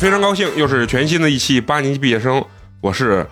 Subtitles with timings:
[0.00, 2.42] 非常高兴，又是全新的一期八年级毕业生，
[2.80, 3.26] 我是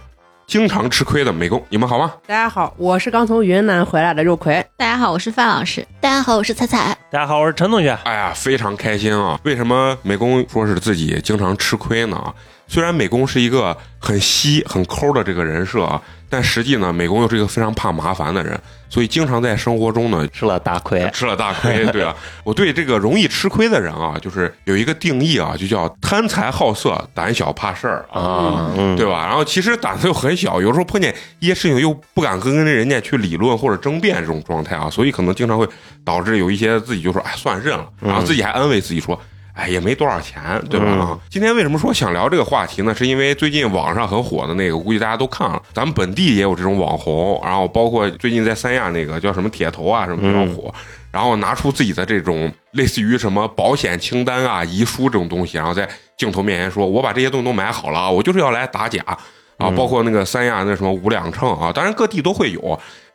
[0.46, 2.12] 经常吃亏的美工，你们好吗？
[2.27, 4.62] 大家好，我是刚从云南回来的肉葵。
[4.77, 5.83] 大家好，我是范老师。
[5.98, 6.95] 大家好，我是彩彩。
[7.10, 7.98] 大家好，我是陈同学。
[8.05, 9.41] 哎呀，非常开心啊！
[9.45, 12.23] 为什么美工说是自己经常吃亏呢？
[12.66, 21.09] 虽然美工是一个很稀、很抠的这个人设啊，但实际呢，美工又是一个非常怕麻烦的人，所以经常在生活中呢吃了大亏。
[21.12, 21.87] 吃了大亏。
[21.87, 22.14] 对啊，
[22.45, 29.27] 我对这个容易吃亏的人啊，就是有一个定义啊，就叫贪财好色、胆小怕事儿啊，嗯对吧？
[29.27, 35.66] 然后其实胆子又很小，有时候碰见一些事情又不敢跟人家去理论或者争辩这种状态啊，所以可能经常会
[36.04, 39.18] 导致有一些自己就说哎算认了，然后自己还安慰自己说。
[39.59, 41.18] 哎，也没多少钱，对吧？
[41.28, 42.95] 今天为什么说想聊这个话题呢？
[42.95, 50.73] 是因为最近网上很火的那个，估计大家都看了，咱们本地也有这种网红，然后包括最近在三亚那个叫什么铁头啊，什么比较火，
[51.10, 59.04] 然后拿出自己的这种类似于什么保险清单啊、遗书这种东西，然后在镜头面前说：“我把这些东西都买好了啊，我就是要来打假。”
[59.59, 62.60] 啊，包括那个三亚那什么五两秤啊，当然各地都会有，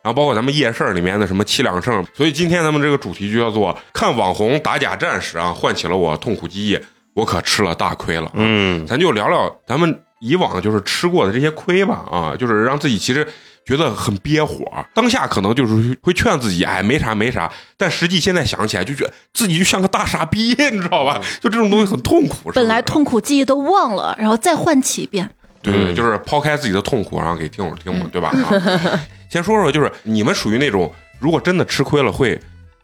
[0.02, 6.78] 然后包括咱们夜市里面的什么七两秤，所以今天咱们这个主题就叫做“看网红打假战士啊，唤起了我痛苦记忆，
[7.14, 13.26] 我可吃了大亏了。”嗯，咱就聊聊咱们以往就是吃过的这些亏吧，啊，就是让自己其实
[13.64, 21.18] 觉得很憋火，当下可能就是会劝自己，哎，没啥没啥，但实际现在想起来就觉得自己就像个大傻逼，你知道吧？
[21.40, 22.50] 就这种东西很痛苦。
[22.50, 25.30] 是是本来痛苦记忆都忘了，然后再唤起一遍。
[25.64, 28.28] 对对，嗯就是抛开自己的痛苦，然后给听友听嘛，对吧？
[28.28, 32.38] 啊，先说说，就是你们属于那种如果真的吃亏了会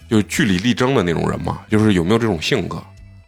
[0.09, 1.61] 就据理力争的那种人吗？
[1.71, 2.83] 就是有没有这种性格？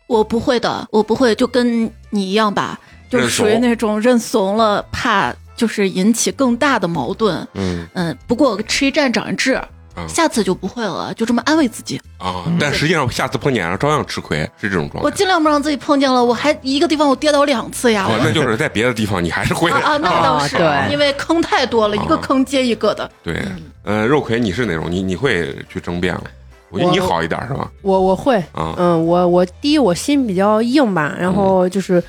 [0.08, 7.46] 我不会的，我不会，就跟你一样吧，就是属于那种认怂了，怕就是引起更大的矛盾。
[7.54, 9.60] 嗯，嗯，不过吃一堑长一智，
[9.96, 12.00] 嗯下次就不会了，就这么安慰自己。
[12.18, 15.04] 啊，但实际上下次碰见了照样吃亏，是这种状态。
[15.04, 18.06] 我尽量不让自己碰见了，我还一个地方我跌倒两次呀。
[18.08, 19.76] 哦，那就是在别的地方你还是会的。
[19.76, 23.10] 啊啊，那倒是，啊对因为坑太多了，啊一个坑接一个的。
[23.22, 23.42] 对，
[23.84, 24.90] 呃，肉葵，你是哪种？
[24.90, 26.22] 你你会去争辩吗？
[26.70, 27.70] 我觉得你好一点是吧？
[27.82, 32.02] 我我会，啊，嗯，我我第一我心比较硬吧，然后就是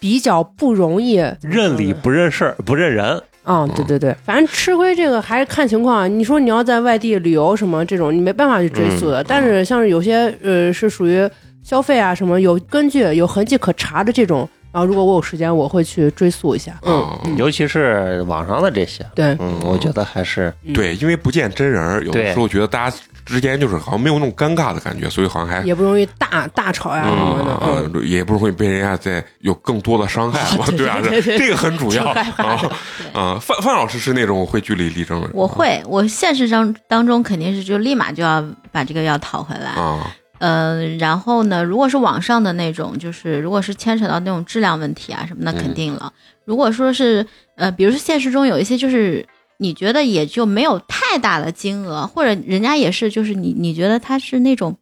[0.00, 3.22] 比较不容易，认理不认事儿，不认人。
[3.48, 6.06] 啊、对对对，反正吃亏这个还是看情况。
[6.18, 9.22] 你说你要在外地旅游什么这种，你没办法去追溯的。
[9.22, 11.26] 嗯但是像是有些呃是属于
[11.62, 14.46] 消费啊什么有根据有痕迹可查的这种，
[14.78, 16.78] 然后如果我有时间，我会去追溯一下。
[16.82, 22.96] 嗯，啊，尤其是网上的这些，对，嗯，我觉得还是对，因为不见真人，有的时候觉得大家
[23.26, 27.58] 之间就是好像没有那种尴尬的感觉，所以好像还也不容易大大吵呀什么的。
[27.60, 32.04] 嗯，嗯，也不容易被人家再有更多的伤害嘛， 对对啊，这这个很主要。
[32.04, 33.36] 啊。
[33.40, 39.70] 范范老师是那种会据理力争的人，我会，我现实当当中肯定是就立马就要把这个要讨回来。
[39.72, 46.12] 啊，呃，然后呢，如果是网上的那种，就是如果是牵扯到那种质量问题啊什么，那肯定了。
[46.44, 47.26] 如果说是
[47.56, 49.26] 呃，比如说现实中有一些就是
[49.58, 54.76] 你觉得也就没有太大的金额，或者人家也是就是你你觉得他是那种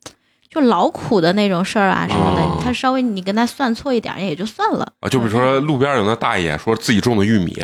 [0.48, 4.92] 就劳苦的那种事儿啊什么的，哦他稍微你跟他算错一点儿也就算了。
[5.00, 7.56] 啊，就比如说路边有那大爷说自己种的玉米，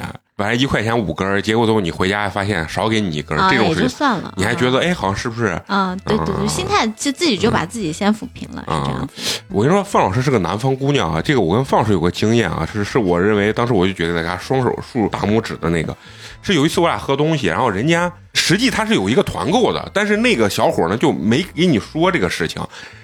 [0.43, 4.35] 本来一块钱五根儿，结果最后你回家发现少给你一根这种也就事算了。
[4.37, 5.51] 你还觉得哎，好像是不是？
[5.69, 9.09] 啊，对对嗯对，心态就自己就把自己先抚平了，是这样。
[9.47, 15.97] 我跟你说，范老师是个南方姑娘啊，这个我跟范老师有个经验啊，是是我认为当时我就觉得大家双手竖大拇指的那个，
[16.43, 22.61] 是有一次我俩喝东西，然后人家实际他是有一个团购的，但是那个小伙呢就没给你说这个事情，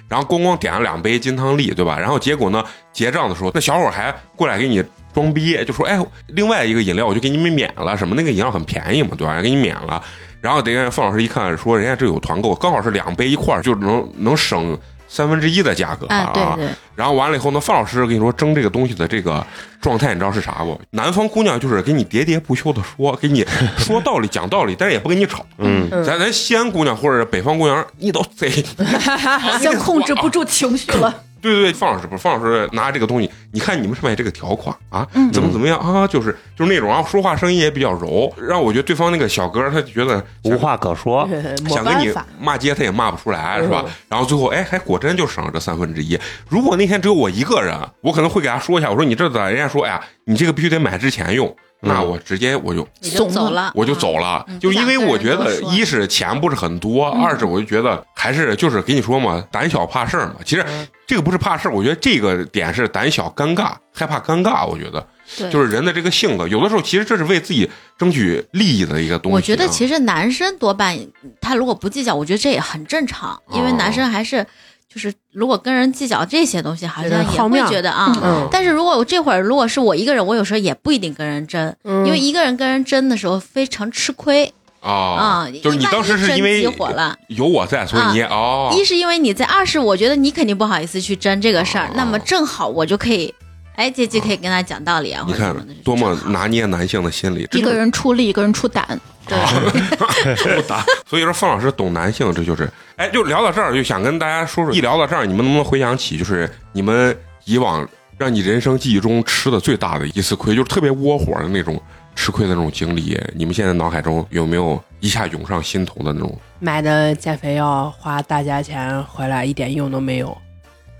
[0.09, 1.97] 然后咣咣点了两杯金汤力，对吧？
[1.97, 2.61] 然后结果呢
[2.91, 4.83] 结账的时候，那小伙还过来给你
[5.19, 9.41] 装逼，就说哎，另外一个饮料我就给你们免了，什么那个饮料很便宜嘛，对吧？
[9.41, 10.01] 给你免了。
[10.39, 14.79] 然后等人家范老师一看，说人家这有团购，刚好是两杯一块儿，就能能省
[15.09, 19.45] 三分之一的价格啊，对对，然后完了以后呢，范老师跟你说蒸这个东西的这个
[19.81, 20.79] 状态，你知道是啥不？
[20.91, 23.45] 南方姑娘就是给你喋喋不休的说，给你
[23.77, 25.45] 说道理讲道理，但是也不跟你吵。
[25.57, 28.47] 嗯，嗯咱咱西安姑娘或者北方姑娘，你都贼。
[28.47, 31.13] 已经控制不住情绪了。
[31.41, 41.27] 对对对，方老师不是方老师拿这个东西，你看你们上面这个条款啊，嗯怎么怎么样啊，就是就是那种，然后说话声音也比较柔，让我觉得对方那个小哥他就觉得无话可说。
[41.69, 42.13] 想跟你。
[42.39, 43.91] 骂街，他也骂不出来，是吧嗯？
[44.09, 46.17] 然后最后，哎，还果真就省了这三分之一。
[46.47, 49.47] 如果那天只有我一个人，我可能会给他说一下，我说你这咋？
[49.49, 52.85] 人家说，哎呀，你这个必须得买之前用，那我直接我就
[53.29, 60.35] 走了，我就走了，嗯就因为我觉得一是钱不是很多，嗯二是我就觉得还是就是给你说嘛，胆小怕事儿嘛。
[60.43, 64.67] 其实嗯这个不是怕事儿，我觉得这个点是胆小尴尬，害怕尴尬。
[64.67, 69.37] 我觉得对就是人的这个性格，有的时候其实这是为自己争取利益的一个东西啊。
[69.37, 70.97] 我觉得其实男生多半
[71.39, 74.45] 他如果不计较，我觉得这也很正常，因为男生还是
[74.91, 78.11] 就是如果跟人计较这些东西，好像也会觉得啊。
[78.23, 84.51] 嗯但是如果我这会儿如果是我一个人，我有时候也不一定跟人争，嗯因为一个人跟人争的时候非常吃亏
[84.81, 93.31] 啊就是你当时是因为急火了，有我在，所以你也哦，一是因为你在，二是我觉得你肯定不好意思去争这个事儿，哦那么正好我就可以，
[93.75, 98.99] 哎，姐姐可以跟他讲道理啊，你看多么拿捏男性的心理，一个人出力，一个人出胆。
[99.29, 100.55] 对。
[100.55, 100.83] 不打。
[101.07, 107.87] 所以说，凤老师懂男性，这就是哎，就聊到这儿，就想跟大家说说，一聊到这儿，你们能不能回想起，就是你们以往
[108.17, 111.81] 让你人生记忆中吃的最大的一次亏，就是特别窝火的那种
[112.15, 120.37] 吃亏的那种经历，你们现在脑海中有没有一下涌上心头的那种买的减肥药花大价钱回来一点用都没有，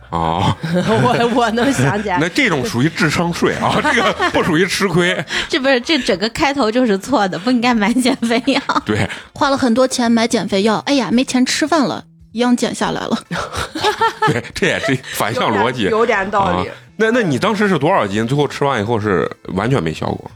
[0.09, 0.55] 啊？
[0.63, 2.17] 我我能想起来。
[2.21, 5.23] 那这种属于智商税啊，这个 不属于吃亏。
[5.47, 8.61] 这不是这整个开头就是错的，不应该买减肥药。
[8.85, 13.17] 对，花了很多钱买减肥药，哎呀，没钱吃饭了，一样减下来了。
[14.27, 15.83] 对，这也是反向逻辑。
[15.83, 16.75] 有点道理啊。
[16.97, 18.27] 那那你当时是多少斤？
[18.27, 20.29] 最后吃完以后是完全没效果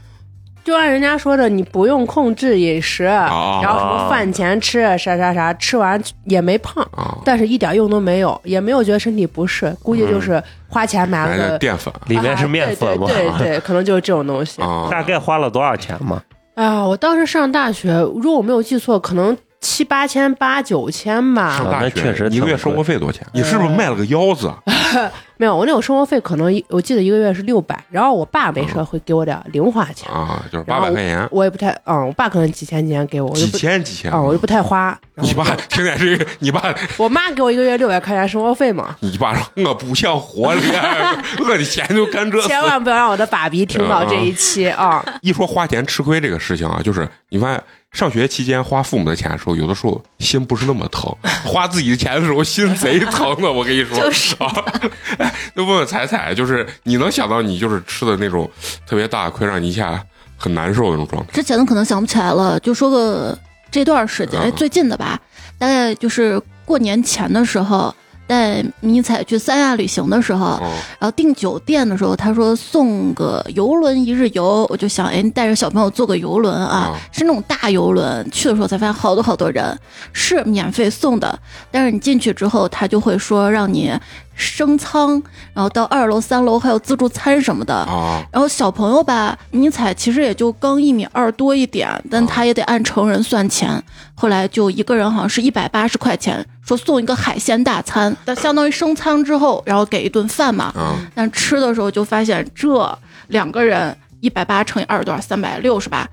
[0.64, 7.18] 就按人家说的，你不用控制饮食，啊然后什么饭前吃啥啥啥，吃完也没胖，啊？
[7.24, 11.48] 但是一点用都没有，也没有觉得身体不适，估计就是花钱买买了个。
[11.50, 14.62] 的淀粉里面是面粉对对对对， 可能就是这种东西。
[14.62, 16.22] 啊大概花了多少钱吗？
[16.54, 21.70] 哎呀，我当时上大学，如果我没有记错，可能七八千、八九千吧上。
[21.70, 23.26] 大那学确实一个月生活费多少钱？
[23.32, 24.52] 你是不是卖了个腰子？
[25.36, 34.96] 没有，我那种生活费可能我记得一个月是六百，然后我爸没事会给我点零花钱，啊，就是八百块钱，我也不太，嗯，我爸可能几千几千给我，几，千几千啊，我就不太花。
[35.16, 40.60] 你爸听见这个，你爸我妈给我一个月六百块钱生活费嘛，你爸说我不想活了，
[41.40, 42.40] 我的钱就干这。
[42.42, 45.04] 千万不要让我的爸比听到这一期啊！
[45.20, 47.62] 一说花钱吃亏这个事情啊，就是你发现
[47.94, 51.10] 上学期间花父母的钱的时候，有的时候心不是那么疼；
[51.46, 53.50] 花自己的钱的时候，心贼疼的。
[53.50, 54.34] 我跟你说，就是。
[55.54, 58.50] 那问问彩彩，就是你能想到你就是吃的那种
[58.86, 60.04] 特别大亏，让你一下
[60.36, 61.32] 很难受的那种状态？
[61.32, 63.38] 之前的可能想不起来了，就说个
[63.70, 65.16] 这段时间，嗯哎，最近的吧，
[65.56, 67.94] 大概就是过年前的时候，
[68.26, 78.28] 带迷彩去三亚旅行的时候，哦然后订酒店的时候，他说送个游轮一日游，我就想，哎，你带着小朋友坐个游轮啊，啊是那种大游轮。
[78.30, 79.78] 去的时候才发现好多好多人，
[80.12, 81.38] 是免费送的，
[81.70, 83.92] 但是你进去之后，他就会说让你
[84.34, 85.22] 升舱，
[85.52, 87.74] 然后到二楼、三楼还有自助餐什么的。
[87.74, 93.82] 啊然后小朋友吧，迷彩其实也就刚一米二多一点，但他也得按成人算钱。
[94.14, 100.72] 后来就一个人好像是一百八十块钱，说送一个海鲜大餐，但相当于升舱之后，然后给一顿饭嘛。
[100.76, 103.96] 嗯但吃的时候就发现这两个人。
[104.24, 105.20] 一百八乘以二多少？
[105.20, 106.08] 三百六是吧？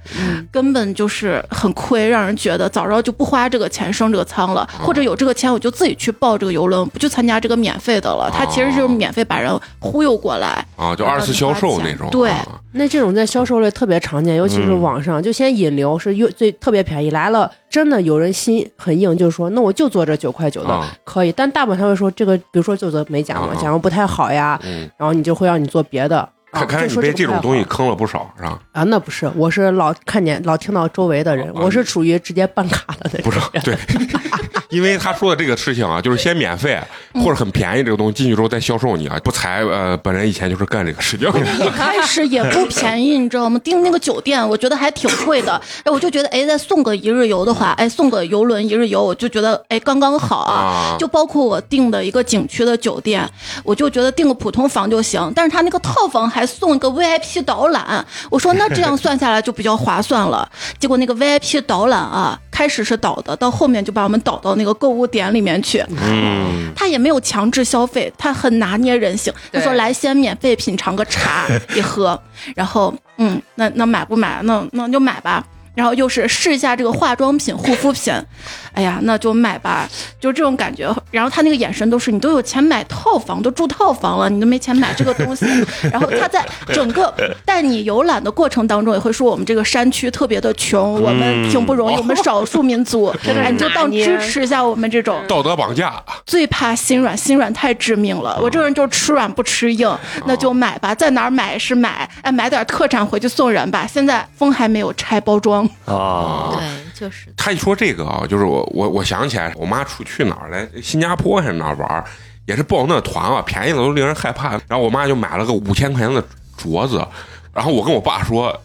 [0.51, 8.29] 根本就是很亏，让人觉得早知道就不花这个钱升这个舱了，或者有这个钱我就自己去报这个游轮，不去参加这个免费的了。
[8.33, 9.49] 他其实就是免费把人
[9.79, 10.65] 忽悠过来。
[10.75, 12.09] 啊，就二次销售那种。
[12.11, 26.27] 对啊那这种在销售类特别常见，尤其是网上，就先引流是又最特别便宜，来了真的有人心很硬，就是说那我就做这九块九的、啊可以，但大部分他会说这个，比如说就做美甲嘛，假如不太好呀，嗯，然后你就会让你做别的。
[26.51, 28.59] 啊看看来你被这种东西坑了不少，是吧？
[28.73, 33.77] 啊，那不是，我是老看见老听到周围的人，啊我是属于直接办卡的那不种是，对，
[34.69, 36.79] 因为他说的这个事情啊，就是先免费
[37.15, 39.17] 或者很便宜这个东西进去之后再销售你啊。
[39.23, 41.27] 不才呃，本人以前就是干这个事情。
[41.65, 43.59] 一开始也不便宜，你知道吗？
[43.63, 45.53] 订那个酒店，我觉得还挺贵的。
[45.83, 50.51] 哎，我就觉得，哎，再送个一日游的话，哎，送个游轮一日游，我就觉得，哎，刚刚好啊。
[50.53, 53.27] 啊就包括我订的一个景区的酒店，
[53.63, 60.49] 我就觉得订个普通房就行，但是他那个套房还送一个 VIP 导览，我说那这样算下来就比较划算了。
[60.79, 65.83] 结果那个 VIP 导览啊，开始是导的，到后面就把我们导到那个购物点里面去。
[66.01, 69.33] 嗯，他也没有强制消费，他很拿捏人性。
[69.51, 72.19] 他说来先免费品尝个茶 一喝，
[72.55, 74.39] 然后嗯，那那买不买？
[74.43, 75.43] 那那就买吧。
[75.73, 78.13] 然后又是试一下这个化妆品、护肤品，
[78.73, 79.87] 哎呀，那就买吧，
[80.19, 80.93] 就这种感觉。
[81.11, 85.45] 然后他那个眼神都是你都有钱买套房，都住套房了，你都没钱买这个东西。
[85.91, 87.13] 然后他在整个
[87.45, 95.21] 带你游览的过程当中，也会说我们这个山区特别的穷，我们挺不容易，我们少数民族， 哎，你就当支持一下我们这种。
[95.27, 95.93] 道德绑架，
[96.25, 98.39] 最怕心软，心软太致命了。
[98.41, 99.89] 我这个人就是吃软不吃硬，
[100.25, 103.87] 那就买吧，在哪儿买是买，哎，买点特产回去送人吧。
[103.87, 112.05] 现在风还没有拆包装，啊，对，就是他一说这个啊，就是我我我想起来，我妈出去哪儿来，新加坡还是哪儿玩儿，
[112.45, 114.51] 也是报那团啊，便宜的都令人害怕。
[114.67, 116.23] 然后我妈就买了个五千块钱的
[116.57, 117.05] 镯子，
[117.53, 118.55] 然后我跟我爸说，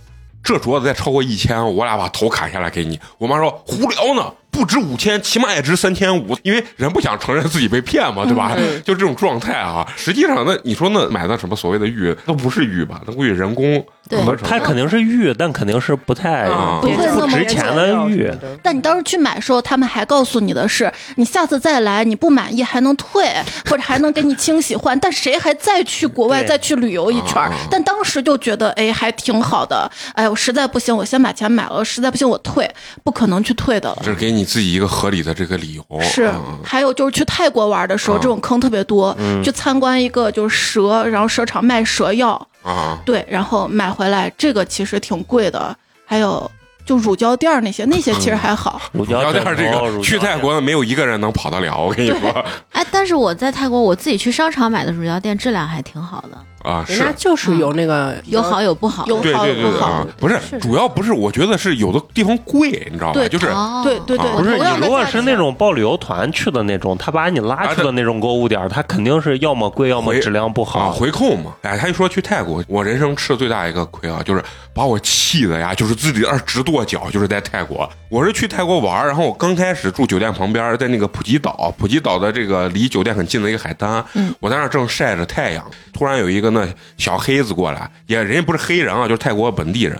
[0.42, 2.98] 这镯子再超过一千，我俩把头砍下来给你。
[3.18, 8.54] 我妈说胡聊呢，不值五千，起码也值三千五，因为人不想承认自己被骗嘛，对吧？
[8.56, 9.86] 嗯就这种状态啊。
[9.96, 13.02] 实际上，那你说那买的什么所谓的玉，那不是玉吧？
[13.06, 14.34] 那估计人工对合。
[14.36, 18.32] 它肯定是玉，但肯定是不太啊不会那么值钱的玉。
[18.62, 23.28] 但你当时去买的时候，他们还告诉你的是，你下次再来，你不满意还能退，
[23.68, 24.98] 或者还能给你清洗换。
[24.98, 27.42] 但谁还再去国外再去旅游一圈？
[27.70, 29.90] 但当时就觉得，哎，还挺好的。
[30.14, 32.70] 哎，我实在不行，我先把钱买了，实在不行我退，
[33.04, 33.98] 不可能去退的了。
[34.02, 35.84] 这是给你自己一个合理的这个理由。
[36.00, 39.14] 是嗯，还有就是去泰国玩的时候，啊这种坑特别多。
[39.44, 45.76] 去参观一个就是蛇，然后蛇场卖蛇药，啊，对，然后买回来，这个其实挺贵的。
[46.06, 46.48] 还有
[46.86, 48.80] 就乳胶垫儿那些，那些其实还好。
[48.94, 51.76] 乳胶聊点这个，去泰国的没有一个人能跑得了。
[51.76, 59.06] 我跟你说哎，但是我在泰国我自己去商场买的乳胶垫质量还挺好的，啊，是人家就是有那个有好有不好。
[59.06, 63.14] 有对对对对好有不好啊，不是是，主要不是，我觉得是有的地方贵，你知道吧？
[63.14, 70.92] 对就是哦，对对对，啊不是你同样的如果价是那种报旅游团去的那种，他把你拉去的那种购物点儿，他肯定是要么贵，要么回质量不啊，好。
[70.92, 71.54] 回扣嘛。
[71.62, 74.42] 哎，他一说去泰国，我人生吃的最大一个亏啊，就是
[74.74, 77.88] 把我气的呀，就是自己在那儿直跺脚，就是在泰国。
[78.08, 86.55] 我是去泰国玩儿，然后我刚开始住酒店旁边，在那个普吉岛，普吉岛的这个离酒店很近的一个海滩，嗯我在那儿正晒着太阳，突然有一个那
[86.96, 89.98] 小黑子过来，也人家不是黑人啊，就是泰国本地人。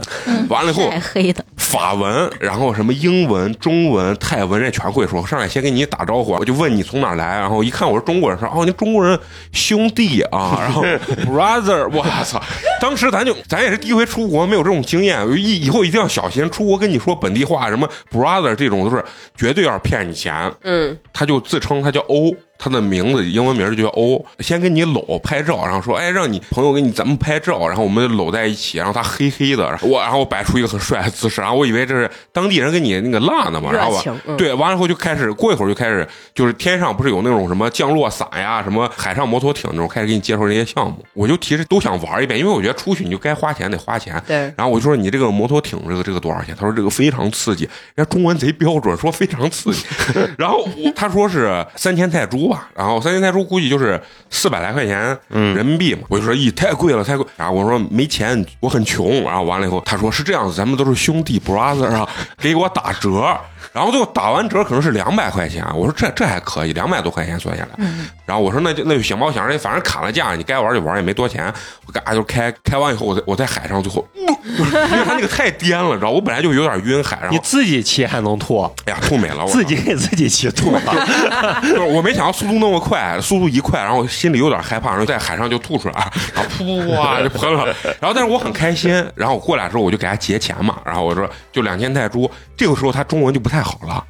[0.48, 5.26] 完了以后晒，黑的，法文，然后什么英文、中文、泰文，人家全会说。
[5.26, 9.18] 上来先跟你打招呼，我就问你从哪来，然后一看我是中国人，说哦，你中国人
[9.52, 10.82] 兄弟啊，然后
[11.26, 12.40] brother，我操！
[12.80, 16.48] 当时咱就咱也是第一回出国，没有这种经验，以以后一定要小心。
[16.50, 19.04] 出国跟你说本地话，什么 brother 这种都是
[19.36, 20.52] 绝对要是骗你钱。
[20.62, 46.54] 嗯，他就自称他叫欧，他的名字英文名就叫欧，先跟你搂拍照，然后说，哎，让你朋友给你咱们拍照，然后我们搂在一起，然后他黑黑的，然后我然后我摆出一个很帅的姿势，然后我以为这是当地人给你那个辣的嘛，然后我热情嗯对，完了以后就开始过一会儿就开始就是天上不是有那种什么降落伞呀，什么海上摩托艇那种，开始给你介绍这些项目，我就其实都想玩一遍，因为我觉得出去你就该花钱得花钱，对，然后我就说你这个摩托艇这个这个多少钱？
[46.58, 49.84] 他说这个非常刺激，人家中文贼标准，说非常刺激。
[50.38, 54.00] 然后我他说是三千泰铢吧，然后三星泰铢估计就是
[54.30, 56.02] 四百来块钱人民币嘛。
[56.08, 59.22] 我就说咦太贵了太贵，然后我说没钱，我很穷。
[59.22, 63.36] 然后完了以后他说是这样子，咱们都是兄弟 brother 啊，给我打折。
[63.72, 67.86] 然后最后打完折可能是两百块钱，我说这这还可以，两百多块钱算下来。
[68.26, 71.52] 然后我说那就那就行吧，我想着反正砍了价，你该玩就玩，也没多钱。
[71.87, 80.80] 我嘎就开开完以后，我在我在海上最后，因为他那个太颠了，你知道，我本来就有点晕海，然你自己骑还能吐，哎呀吐没了，我自己给自己骑吐了。
[81.62, 87.66] 就是我没想到速度那么快，速度一快，然后我心里有点害怕，然后在海上就吐出来，然后噗噗噗啊就喷了。
[88.00, 92.28] 然后但是我很开心，然后我过来的时候我就给他结钱嘛，然后我说就两千泰铢。
[92.56, 94.04] 这个时候他中文就不太好了，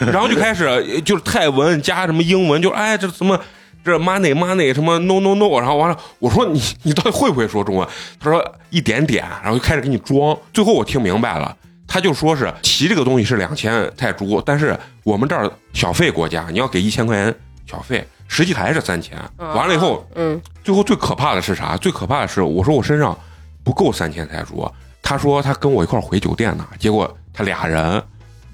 [0.00, 3.40] 然后就开始呃就是泰文加什么英文，就哎这什么。
[3.82, 7.88] 这 money money 什么 no no no，然后完了，我说你你到底会不会说中文？
[8.18, 10.36] 他说一点点，然后就开始给你装。
[10.52, 11.56] 最后我听明白了，
[11.88, 17.34] 他就说是骑这个东西是两千泰铢，但是我们这儿小费国家，你要给一千块钱
[17.66, 19.16] 小费，实际还是三千。
[19.38, 21.74] 完了以后，嗯，最后最可怕的是啥？
[21.78, 23.18] 最可怕的是，我说我身上
[23.64, 24.70] 不够三千泰铢，
[25.00, 28.02] 他说他跟我一块回酒店呢，结果他俩人，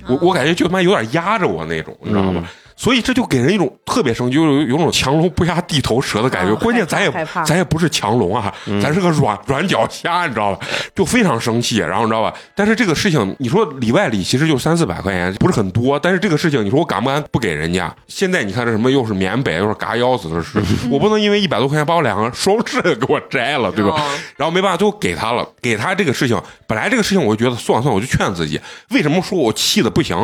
[0.07, 2.43] 我我感觉就他妈有点压着我那种，你知道吗？
[2.45, 6.53] 嗯所以这就给人一种特别生气，就有有种强龙不压地头蛇的感觉。
[6.53, 7.11] 啊关键咱也
[7.45, 8.53] 咱也不是强龙啊，
[8.83, 10.67] 咱是个软软脚虾，你知道吧？
[10.95, 12.33] 就非常生气，然后你知道吧？
[12.55, 15.99] 但是这个事情，你说里外里其实就三四百块钱，不是很多。
[15.99, 17.95] 但是这个事情，你说我敢不敢不给人家？
[18.09, 23.91] 现在你看这什么又是缅北又是嘎腰子的事，我不能因为一百多块钱把我两个双翅给我摘了，对吧？
[23.91, 24.03] 哦
[24.37, 25.47] 然后没办法，最后给他了。
[25.63, 30.17] 给他这个事情，本来这个事情我就觉得算了算了，我就劝自己，为什么说我气的不行？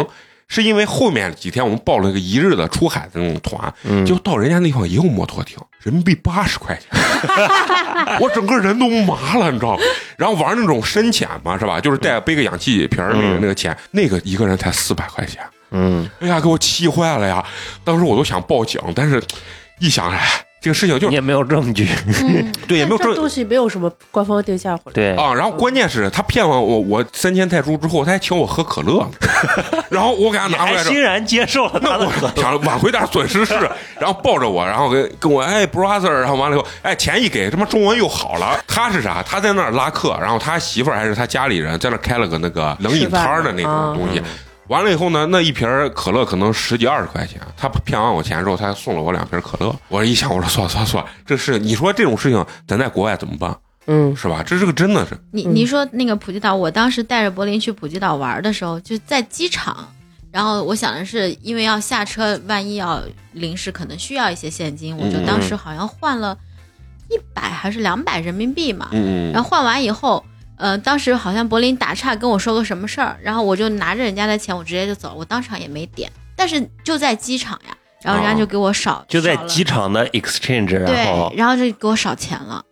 [0.55, 7.01] 是因为后面几天我们报了一个一日的出海的那种团，结果到人家那地方也有摩托艇，人民币八十块钱，
[8.21, 9.83] 我整个人都麻了，你知道吗？
[10.19, 11.81] 然后玩那种深潜嘛，是吧？
[11.81, 17.43] 就是带背个氧气瓶那个、那个潜，那个一个人才四百块钱，嗯，哎呀，给我气坏了呀！
[17.83, 19.23] 当时我都想报警，但是
[19.79, 20.21] 一想，哎，
[20.61, 21.89] 这个事情就你也没有证据。
[22.07, 29.11] 嗯， 对也没有证这东西没有什么官方定价或者对，啊，然后关键是他骗完我我三千泰铢之后，他还请我喝可乐呢，
[29.91, 33.55] 然后我给他拿回来之后还欣然接受了他的可我想挽回点损失是，
[33.99, 38.59] 然后抱着我，然后跟跟我哎 brother，然后完了以后，哎钱一给，他妈中文又好了。
[38.67, 39.23] 他是啥？
[39.23, 44.23] 他在那儿拉客，然后他媳妇儿还是他家里人在那儿开了个那个冷饮摊的那种东西。
[44.69, 49.75] 完了以后呢，那一瓶可乐可能十几二十块钱，他骗完我钱之后，他还送了我两瓶可乐。
[49.89, 53.55] 我一想，我说算了算了算了，这是你说这种事情咱在国外怎么办？
[53.87, 54.15] 嗯。
[54.17, 54.43] 是吧？
[54.45, 55.19] 这是个真的是。
[55.31, 59.89] 你你说那个普吉岛，我当时带着柏林去普吉岛玩的时候，就在机场
[60.31, 66.37] 然后我想的是，因为要下车，万一要临时可能需要一些现金，我就嗯当时好像换了
[67.11, 68.89] 一百还是两百人民币嘛。
[68.93, 70.25] 嗯嗯然后换完以后，
[70.57, 82.65] 呃，当时好像柏林打岔跟我说个什么事儿，然后我就拿着人家的钱，我直接就走了，我当场也没点，但是就在机场呀，然后人家就给我少，就在机场的 exchange，然后对，然后就给我少钱了，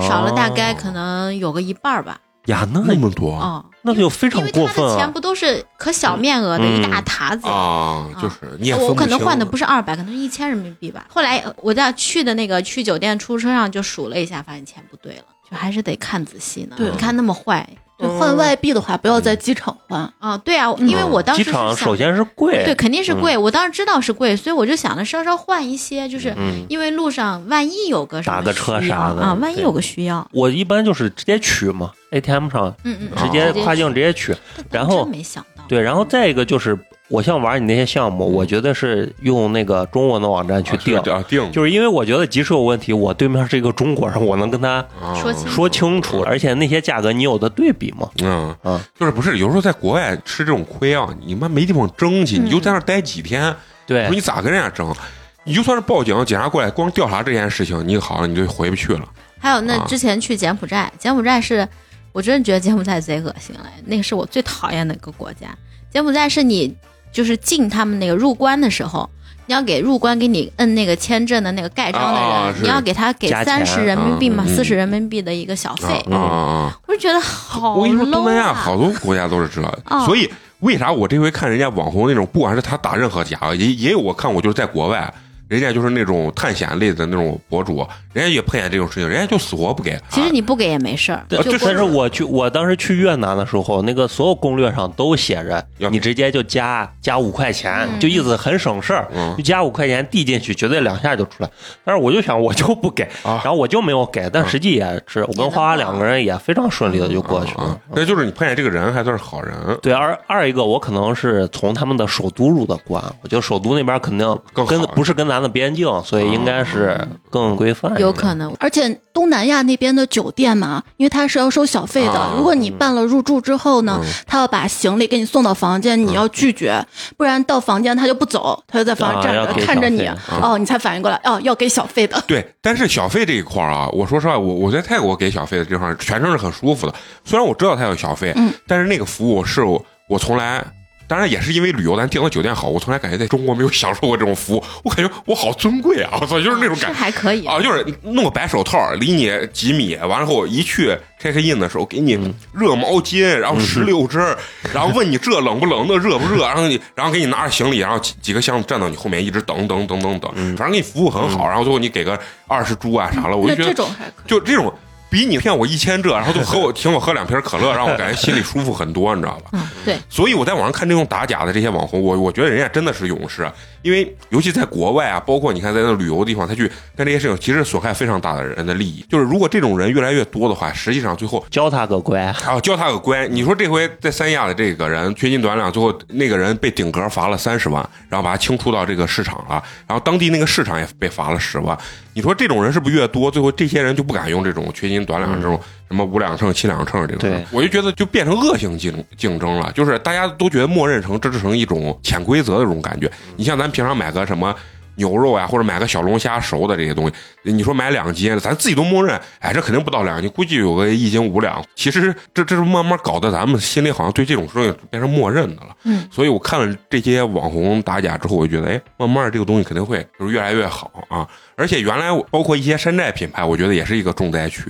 [0.00, 5.10] 少了大概可哦能有个一半儿吧，呀，那那么多哦，那就非常因为他的钱啊！
[5.12, 7.46] 不都是可小面额的嗯一大沓子。
[7.46, 11.06] 啊，就是你也我可能换的不是二百，可能是一千人民币吧。
[11.08, 16.74] 后来呃我在去的那个去酒店出租车上就数了一下，发现钱不对了，就还是得看仔细呢。
[16.76, 20.12] 对你看那么坏对，换外币的话，不要在机场换。
[20.18, 20.36] 啊？
[20.38, 23.36] 对啊，因为我当时机场首先是贵，对，肯定是贵。
[23.36, 34.34] 我当时知道是贵，所以我就想着稍稍换一些，就是嗯，因为路上万一有个什么打个车需要啥的啊，万一有个需要，我一般就是直接取嘛，ATM 上嗯嗯，直接跨境直接取。
[34.70, 36.78] 然后真没想到，对，然后再一个就是，
[37.08, 41.50] 我像玩你那些项目，我觉得是用那个中文的网站去定，啊定。
[41.50, 45.12] 就是因为我觉得即使有问题，我对面是一个中国人，我能跟他啊。
[45.16, 48.08] 说清说清楚，而且那些价格你有的对比嘛。
[48.22, 48.54] 嗯。
[48.62, 53.52] 嗯，就是不是有时候在国外吃这种亏啊，你妈没地方争去，你就在那待几天，
[53.84, 54.06] 对。
[54.06, 54.94] 说，你咋跟人家争？
[55.42, 59.06] 你就算是报警，警察过来光调查这件事情，你好像你就回不去了。
[59.38, 59.84] 还有那啊。
[59.86, 61.68] 之前去柬埔寨，柬埔寨是
[62.14, 65.48] 我真的觉得柬埔寨贼恶心了，那个是我最讨厌的一个国家。
[65.90, 66.72] 柬埔寨是你
[67.12, 69.10] 就是进他们那个入关的时候，
[69.46, 76.78] 你要给入关给你摁那个签证的那个盖章的人，啊你要给他给三十人民币嘛，四十、人民币的一个小费，啊啊啊！
[76.86, 77.74] 我就觉得好 low 啊。
[77.74, 80.30] 我跟你说，东南亚好多国家都是这，哦所以
[80.60, 85.12] 为啥我这回看人家网红那种，不管是他打任何假，也也有我看我，就是在国外。
[85.48, 89.98] 人家就是那种探险类的那种博主，人家也碰见这种事情，人家就死活不给。
[90.10, 101.50] 其实你不给也没事儿，对就但是我去，我当时去越南的时候，那个所有攻略上都写着，你直接就加加五块钱，嗯就意思很省事儿，嗯就加五块钱递进去，绝对两下就出来。
[101.84, 107.80] 但是我就想，我就不给，啊然后我就没有给，但实际也是，我跟花花两个人也非常顺利的就过去啊了。
[107.94, 116.98] 那就是你碰见这个人还算是好人，对，二二一个我可能是从他们的首都入的关，我觉得首都那边肯定更跟不是跟咱的边境，所以应该是
[117.30, 117.98] 更规范。
[118.00, 118.54] 有可能。
[118.58, 122.12] 而且东南亚那边的酒店嘛，因为它是要收小费的。
[122.12, 126.84] 啊如果你办了入住之后呢，嗯他要把行李给你送到房间，你要拒绝，
[127.16, 130.08] 不然到房间他就不走，他就在房间站着、啊看着你
[130.42, 132.22] 哦，你才反应过来，哦，要给小费的。
[132.26, 136.94] 对，但是小费这一块儿啊，我说实话，我我在泰国给小费的地方，全程是很舒服的。
[137.24, 140.64] 虽然我知道他有小费，嗯但是那个服务是我我从来。
[141.06, 146.18] 当然也是因为旅游，咱订的酒店好，我从来感觉在中国没有享受过这种服务，我感觉我好尊贵啊！
[146.20, 152.14] 我操，就是那种感觉还可以啊，就是弄个白手套，离你几米，完了后一去 check in 的时候，给你
[152.52, 154.38] 热毛巾，然后石榴汁儿，
[154.72, 164.28] 然后问你这冷不冷，那热不热，然后你然后给你拿着行李，然后几几个箱子站到你后面，一直等等等等等，反正给你服务很好，然后最后你给个二十铢啊啥了，我就觉得种还可以。
[164.28, 164.72] 就这种。
[165.14, 169.50] 比你骗我一千这，然后就和我请我喝两瓶可乐，让我感觉心里舒服很多，你知道吧？
[169.52, 173.48] 嗯，对，所以我在网上看这种打假的这些网红，我我觉得人家真的是勇士，
[173.82, 179.06] 因为尤其在国外啊，包括你看在那旅游的地方，他去干这些事情，其实损害非常大的人的利益。
[179.08, 183.28] 就是如果这种人越来越多的话，实际上最后教他个乖，啊教他个乖。
[183.28, 191.78] 你说这回在三亚的这个人缺斤短两，最后那个人被顶格罚了三十万，然后把他清出到这个市场了，然后当地那个市场也被罚了十万。
[192.14, 197.18] 你说这种人是不是越多，最后这些人就不敢用这种缺斤短两这种什么五两秤、七两秤这种？
[197.18, 203.10] 对我就觉得就变成恶性竞竞争了，就是大家都觉得默认成这是成一种潜规则的这种感觉。
[203.36, 204.54] 你像咱平常买个什么。
[204.96, 207.12] 牛肉呀，或者买个小龙虾熟的这些东西，
[207.52, 211.62] 你说买两斤，咱自己都默认，哎，这肯定不到两斤，估计有个一斤五两。
[211.74, 215.76] 其实这这是慢慢搞得咱们心里好像对这种东西变成默认的了。
[215.84, 221.26] 嗯，所以我看了这些网红打假之后，我就觉得，哎，慢慢这个东西肯定会就是越来越好啊。
[221.56, 224.62] 而且原来我包括一些山寨品牌，我觉得也是一个重灾区。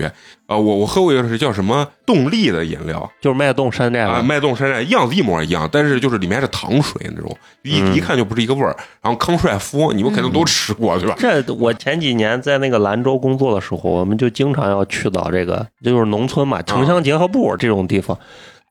[0.46, 4.22] 呃，我我喝过一个是叫什么动力的饮料就是脉动山寨啊，嘛。
[4.22, 8.76] 脉动山寨样子一模一样，但是就是里面是糖水那种，一、嗯一看就不是一个味儿。
[9.00, 11.16] 然后康帅夫，你们肯定都吃过、对吧？
[11.18, 18.18] 这我前几年在那个兰州工作的时候，我们就经常要去到这个就是农村嘛，城乡结合部这种地方。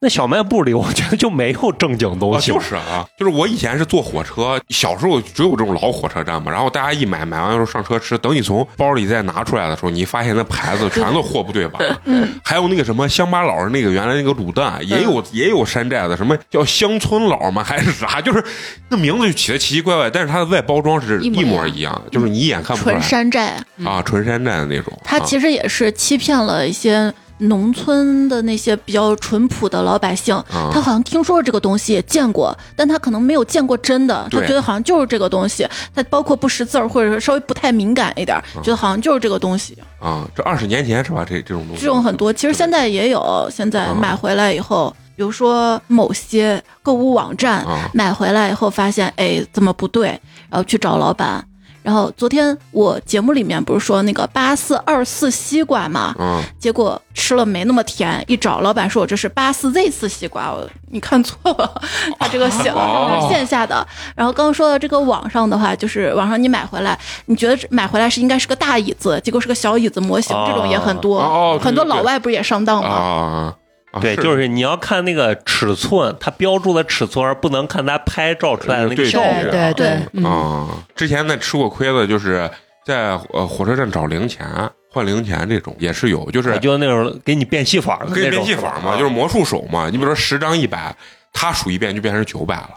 [0.03, 2.51] 那小卖部里，我觉得就没有正经东啊，西。
[2.51, 11.81] 就是啊，就是我以前是坐火车，小时候只有这种老火车站嘛，然后大家一买，买完之后上车吃，等你从包里再拿出来的时候，你发现那牌子全都货不对版。
[12.03, 17.63] 嗯，还有那个什么乡巴佬那个原来那个卤蛋，也有也有山寨的，什么叫乡村佬吗？
[17.63, 18.19] 还是啥？
[18.19, 18.43] 就是
[18.89, 24.91] 那名字就起的奇奇怪怪，但是它的外包装是一模一样一样，就是你一眼看不出来纯山寨，啊，纯山寨的那种。
[25.03, 27.13] 它其实也是欺骗了一些
[27.47, 39.77] 农村的那些比较淳朴的老百姓，啊他好像听说了这个东西，也见过，但他可能没有见过真的，他觉得好像就是这个东西，他包括不识字儿或者是稍微不太敏感一点，觉得好像就是这个东西。
[39.99, 41.23] 啊，这二十年前是吧？
[41.23, 44.95] 这这种东西，这种很多，其实现在也有，现在啊买回来以后。
[45.15, 50.07] 比如说某些购物网站啊买回来以后发现，哎，怎么不对？
[50.49, 51.45] 然后去找老板。
[51.83, 61.81] 然后昨天我节目里面不是说那个八四二四西瓜嘛，嗯结果吃了没那么甜，一找老板说我这是八四 Z 四西瓜，我你看错了，
[62.17, 63.85] 他这个写了哦是线下的。
[64.15, 72.89] 然后刚刚说到这个网上的话，就是网上你买回来，你觉得买回来是应该是个大椅子，结果是个小椅子模型，哦这种也很多，哦很多老外不是也上当吗？
[72.89, 73.53] 啊
[73.93, 79.33] 啊，对，就是你要看那个尺寸，它标注的尺寸，而不能看它拍照出来的那个对效果。
[79.43, 82.49] 对对对嗯啊，之前呢吃过亏的，就是
[82.83, 84.45] 在呃火车站找零钱
[84.91, 89.89] 换零钱这种也是有，就是就那种给你变戏法的跟那种变戏法嘛，就是魔术手嘛。
[89.91, 90.95] 你比如说十张一百，
[91.31, 92.69] 他数一遍就变成九百了，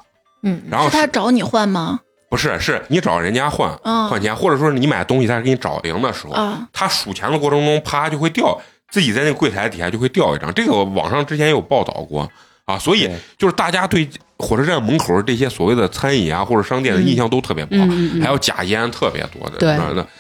[0.43, 2.01] 嗯，然后他找你换吗？
[2.29, 10.53] 不是是你找人家换嗯换钱，或者说是你买东西他给你找零的时候，啊，他数钱的过程中啪就会掉，自己在那个柜台底下就会掉一张。
[10.55, 12.31] 这个网上之前也有报道过
[12.65, 17.87] 啊，所以就是大家对火车站门口这些所谓的餐饮啊或者商店的印象都特别不好，
[18.21, 19.59] 还有假烟特别多的。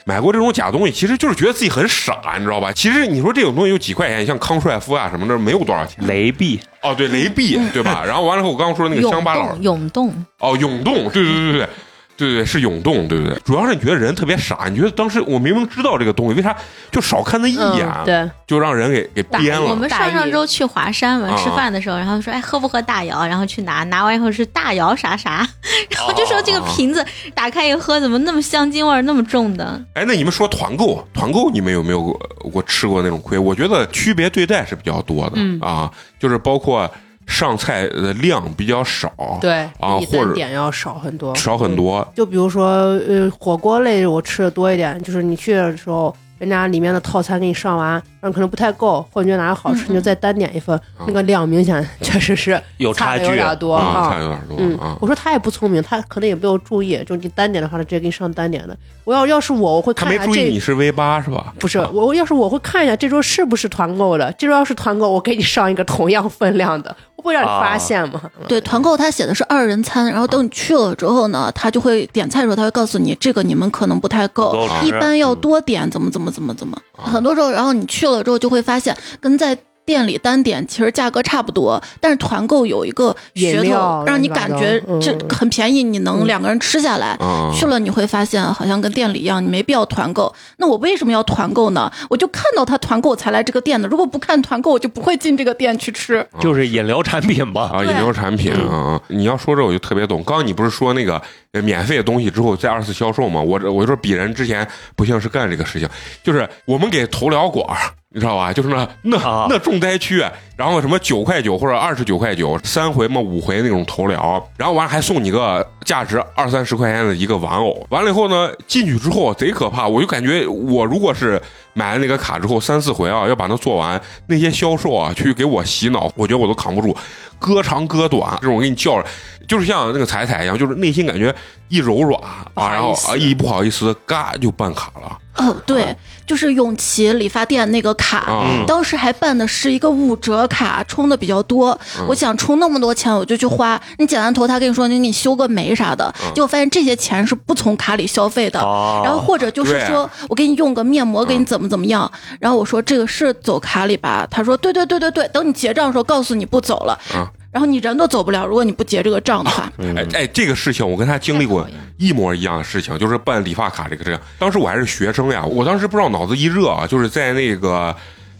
[0.04, 2.70] 买过这种假东西，其实就是觉得自己很傻，你知道吧？
[2.72, 6.06] 其实你说这种东西有几块钱，像康帅夫啊什么的，没有多少钱。
[6.06, 8.04] 雷碧，哦，对，雷碧，对吧？
[8.06, 11.68] 然后完了后，我刚刚说那个乡巴佬动，，涌动，哦，涌动，对对对对对。
[12.16, 13.38] 对对是涌动，对不对？
[13.44, 16.56] 主要是你觉得人特别傻，你觉得当时我明明知道这个东西，为啥
[16.90, 19.66] 就少看他一眼，嗯，对，就让人给给编了？
[19.66, 25.46] 我们上上周去华山嘛，啊吃饭的时候，然后说哎喝不喝大窑，然后去拿，拿完以后是大窑啥啥，
[25.90, 29.80] 然后就说这个瓶子打开一喝怎么那么香精味儿那么重的？
[29.94, 32.14] 哎，那你们说团购，团购你们有没有过
[32.50, 33.38] 过吃过那种亏？
[33.38, 36.90] 我觉得区别对待是比较多的、嗯啊，就是包括
[37.26, 42.06] 上菜的量比较少，对，啊比或者点要少很多，少很多。
[42.14, 42.66] 就比如说，
[43.08, 54.20] 呃，火锅类我吃的多一点，就是你去的时候，人家里面的套餐给你上完，然后可能不太够，或者你觉得哪个好吃，嗯你就再单点一份，那个量明显确实是 有差距有点多啊，啊差。
[54.20, 54.96] 有点多、嗯啊，。
[55.00, 58.76] 我说他也不聪明，他可能也没有注意，就你单点的话，他直接给你上单点的。
[59.04, 61.54] 我要要是我，我会他没看一下这注意你是 V 八是吧？
[61.58, 66.94] 不是我，要是我会看一下这桌是不是团购的，这桌要是团购，我给你上一个同样分量的，
[67.26, 68.20] 会让你发现吗？
[68.48, 76.76] 对，团购他写的是二人餐，然后等你去了之后呢，他就会点菜的时候，他会告诉你这个你们可能不太够，一般要多点，怎么怎么怎么怎么。
[76.94, 87.16] 很多时候，然后你去了之后就会发现，跟在店里单点其实价格差不多，但是团购有一个噱头，让你感觉糟这嗯很便宜，你能两个人吃下来。
[87.20, 90.34] 啊，去了你会发现，好像跟店里一样，你没必要团购。
[90.56, 91.90] 那我为什么要团购呢？
[92.10, 93.88] 我就看到他团购才来这个店的。
[93.88, 96.26] 如果不看团购，我就不会进这个店去吃。
[96.40, 97.70] 就是饮料产品吧。
[97.72, 100.20] 啊，对饮料产品啊，你要说这我就特别懂。
[100.24, 101.22] 刚刚你不是说那个
[101.52, 103.40] 呃免费的东西之后再二次销售吗？
[103.40, 105.88] 我这我就说鄙人之前不像是干这个事情，
[106.24, 107.92] 就是我们给头疗馆儿。
[108.16, 108.50] 你知道吧？
[108.50, 110.24] 就是那那、啊那重灾区，
[110.56, 117.86] 然后什么九块九或者二十九块九三回嘛五回那种头疗，然后完了还送你个价值二三十块钱的一个玩偶。
[117.90, 121.40] 完了以后呢，进去之后贼可怕，我就感觉我如果是
[121.74, 126.96] 买了那个卡之后三四回啊，要把它做完，那些销售啊去给我洗脑，我觉得我都扛不住，
[127.38, 129.06] 割长割短这种给你叫着，
[129.46, 131.34] 就是像那个彩彩一样，就是内心感觉
[131.68, 132.18] 一柔软
[132.54, 135.94] 啊，然后啊一不好意思，嘎就办卡了哦，对，
[136.26, 138.64] 就是永琪理发店那个卡，啊。
[138.66, 141.78] 当时还办的是一个五折卡，充的比较多。
[141.98, 143.80] 嗯我想充那么多钱，我就去花。
[143.98, 148.60] 你剪完头，他跟你说你给你修个眉啥的，嗯结果发现这些钱是不从卡里消费的。
[148.60, 152.10] 哦然后或者就是说我给你用个面膜，给你嗯怎么怎么样。
[152.40, 154.26] 然后我说这个是走卡里吧？
[154.30, 156.98] 他说对对对对对，等你结账的时候告诉你不走了。
[157.14, 159.72] 嗯然后你人都走不了，如果你不结这个账的话。
[159.78, 164.20] 哎哎，这个事情我跟他经历过一模一样的事情，就是办理发卡这个事情。
[164.38, 167.96] 当时我还是学生呀，我当时不知道脑子一热啊，就是在那个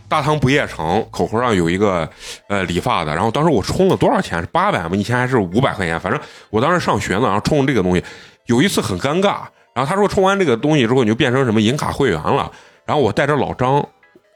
[0.09, 2.09] 大唐不夜城口口上有一个
[2.49, 4.41] 呃理发的，然后当时我充了多少钱？
[4.41, 4.97] 是八百吗？
[4.97, 8.05] 以前还是五百块钱，反正我当时上学呢，然后充了这个东西，
[8.47, 9.39] 有一次很尴尬，
[9.75, 12.51] 然后他说充完这个东西之后你就变成什么银卡会员了，
[12.85, 13.85] 然后我带着老张，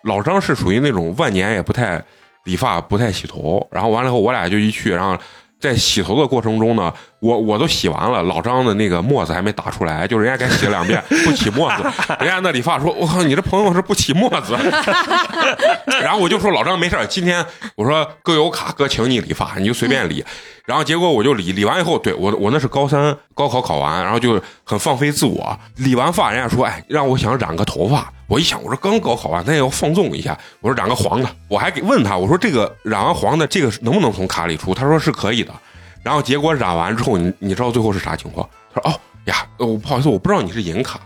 [0.05, 2.03] 老张是属于那种万年也不太
[2.45, 5.17] 理发、不太洗头，然后完了以后我俩就一去，然后
[5.61, 11.83] 在洗头的过程中呢，我我都洗完了，老张的那个沫子还没打出来，就人家该洗了两遍不起沫子，
[12.19, 14.57] 人家那理发说：“我靠，你这朋友是不起沫子。
[16.03, 17.45] ”然后我就说老张没事儿今天
[17.77, 20.25] 我说哥有卡，哥请你理发，你就随便理。
[20.65, 34.73] 然后结果我就理理完以后，对我我那是高三高考考完，然后就很放飞自我，理完发人家说：“哎，让我想染个头发。”我一想，我说刚高考完，那也要放纵一下，我说染个黄的，我还给问他，我说这个染完黄的这个能不能从卡里出？
[34.73, 35.53] 他说是可以的。
[36.03, 38.49] 然后结果染完之后，你你知道最后是啥情况？
[38.75, 41.01] 他说：“哦呀，呃我不好意思，我不知道你是银卡，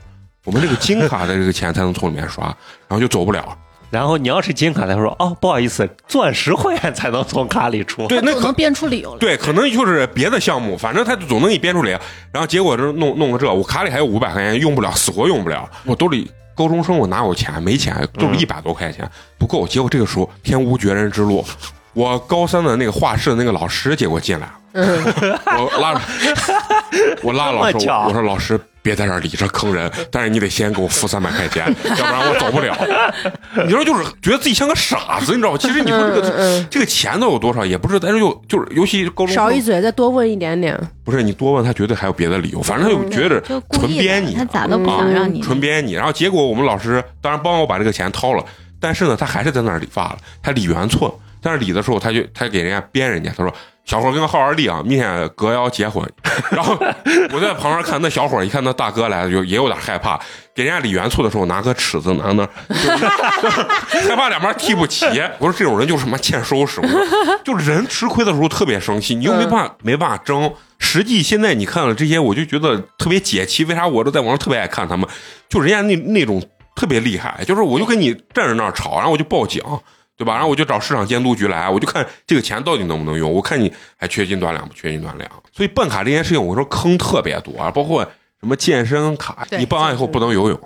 [0.45, 3.57] 我们这个金卡的这个钱才能从里面刷，然后就走不了。
[3.91, 8.07] 然后你要是金卡，他说哦，不好意思，钻石会员才能从卡里出。
[8.09, 9.19] 对，那可能编出理由来。
[9.19, 11.99] 对，可能就是别的项目，反正他总能给你编出理由。
[12.33, 15.69] 然后结果就弄弄个这，我卡里还有五百块钱用不了，死活用不了。
[15.85, 17.63] 我兜里高中生我哪有钱？
[17.63, 19.67] 没钱，兜里一百多块钱不够。
[19.67, 21.45] 结果这个时候天无绝人之路，
[21.95, 24.55] 我高三的那个画室的那个老师结果进来了。
[24.77, 26.01] 我拉着，
[27.23, 32.77] 我拉着老师，我我说老师别在这儿理这坑人，但是你得先给我付三百块钱， 要不然我走不了。
[33.65, 35.59] 你说就是觉得自己像个傻子，你知道吗？
[35.61, 40.77] 其实你说这个、这个钱都有多少也不是，但是又就是尤其高中少一嘴，再多问一点点。
[41.05, 45.93] 不是你多问他，绝对还有别的理由，反正他就觉得纯编你，他咋都不啊想让你纯编你。
[45.93, 48.45] 然后结果我们老师当然帮我把这个钱掏了，
[48.81, 51.09] 但是呢，他还是在那儿理发了，他理圆寸，
[51.45, 53.55] 但是理的时候他就他给人家编人家，他说。
[53.85, 56.03] 小伙儿跟个好好理啊，明天哥要结婚。
[56.51, 56.75] 然后
[57.35, 60.19] 我在旁边看那小伙儿，一看那大哥来了，就也有点害怕。
[60.55, 63.07] 给人家理圆寸的时候，拿个尺子拿那，就是
[64.09, 65.05] 害怕两边踢不齐。
[65.39, 66.81] 我说这种人就是什么欠收拾。
[66.81, 66.99] 我说
[67.45, 70.51] 就是人吃亏的时候特别生气，你又没办法、没办法争。
[70.79, 73.67] 实际现在你看了这些，我就觉得特别解气。
[73.67, 75.07] 为啥我都在网上特别爱看他们？
[75.51, 76.43] 就人家那那种
[76.75, 79.63] 特别厉害，就是我就跟你站在那儿吵，然后我就报警，
[80.17, 80.35] 对吧？
[80.35, 83.33] 然后我就找市场监督局来，我就看这个钱到底能不能用。
[83.33, 85.31] 我看你还缺斤短两不缺斤短两。
[85.53, 88.05] 所以办卡这件事情，我说坑特别多，啊包括
[88.41, 90.61] 什么健身卡，你办完以后不能游泳。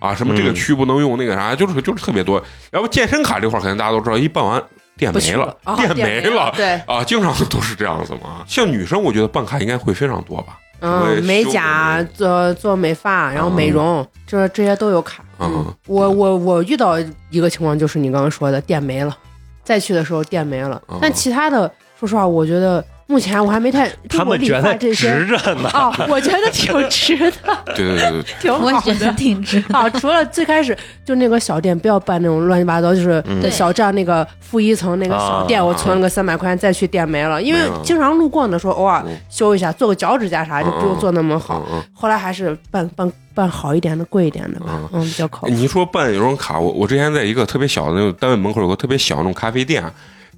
[0.00, 2.42] 啊，什么这个区不能用，那个啥，就是就是特别多。
[2.70, 4.62] 然后健身卡这块儿，可能大家都知道，一办完
[4.98, 8.44] 店没了，啊店没了，对，啊，经常都是这样子嘛。
[8.46, 10.58] 像女生，我觉得办卡应该会非常多吧。
[10.80, 15.24] 嗯，美甲、做做美发，然后美容，这这些都有卡。
[15.38, 16.98] 嗯我我我遇到
[17.30, 19.16] 一个情况，就是你刚刚说的店没了，
[19.64, 25.68] 再去的时候店没了嗯，但其他的，说实话，我觉得目前我还没太就他们觉得发这些值着呢。
[25.70, 29.12] 啊，我觉得挺值的， 对对对 挺好我也觉得的。
[29.12, 29.78] 挺值的。
[29.78, 41.62] 啊，除了最开始就那个小店，不要办那种乱七八糟，就是在小站那个负一层那个小店，啊我存了个三百块钱，再去店没了，因为经常路过的时候偶尔嗯修一下，做个脚趾甲啥就不用做那么好。
[41.92, 45.52] 后来还是办办办好一点的、贵一点的吧嗯，嗯，比较靠谱。
[45.52, 49.84] 你说办有种卡，我我之前在一个特别小的那种单位门口有个特别小那种咖啡店，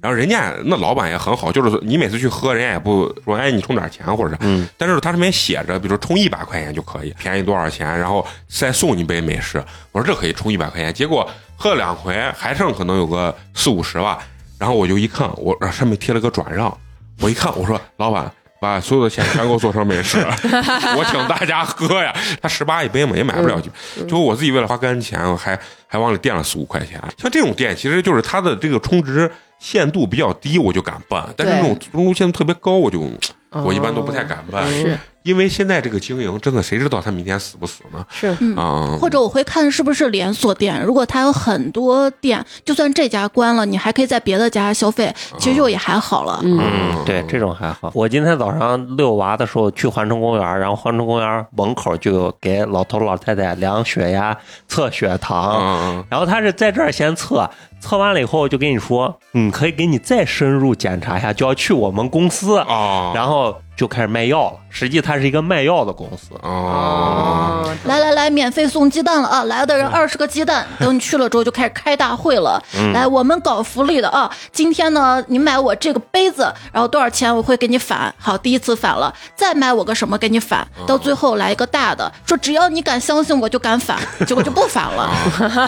[0.01, 9.63] 然后人家那老板也很好，就是你每次去喝，人家也不说哎你充点钱或者是，嗯，但是他上面写着，比如说充一百块钱就可以，便宜多少钱，然后再送你杯美式。
[9.91, 14.19] 我说这可以充一百块钱，结果喝了两回，还剩可能有个四五十吧。
[14.57, 16.75] 然后我就一看，我上面贴了个转让，
[17.21, 18.31] 我一看，我说老板。
[18.59, 20.17] 把所有的钱全给我做成美式，
[20.97, 22.11] 我请大家喝呀！
[22.41, 23.69] 他十八一杯嘛，也买不了几。
[24.07, 25.55] 最后我自己为了花干钱，我还
[25.85, 26.99] 还往里垫了四五块钱。
[27.19, 32.99] 像这种店，其实就是它的这个充值限度比较低，我就敢办；但是那种中路限度特别高，我就
[33.51, 34.25] 我一般都不太哦。
[34.29, 34.71] 敢办。
[34.71, 38.05] 是因为现在这个经营，真的谁知道他明天死不死呢？
[38.09, 46.39] 是，啊、或者我会看是不是连锁店，如果他有很多店，就算这家关了，你还可以在别的家消费，其实就也还好了。
[46.43, 47.91] 嗯，嗯，对，这种还好。
[47.93, 54.37] 我今天早上遛娃的时候去环城公园，然后环城公园门口就有给老头老太太量血压、
[54.69, 56.05] 测血糖，嗯。
[56.09, 57.49] 然后他是在这儿先测，
[57.81, 64.57] 测完了以后就跟你说，嗯，可以给你再深入检查一下，就要去我们公司，哦，然后就开始卖药了。
[64.69, 66.35] 实际它是一个卖药的公司。
[66.41, 69.43] 哦，来来来，免费送鸡蛋了啊！
[69.45, 72.61] 来的人二十个鸡蛋，等你去了之后就开始开大会了。
[72.93, 74.29] 来，我们搞福利的啊！
[74.51, 78.13] 今天呢，你买我这个杯子，然后多少钱我会给你返。
[78.19, 85.09] 好，第一次返了，再买我个什么给你返，到最后来一个大的，说只要你敢相信我就敢返，结果就不返了。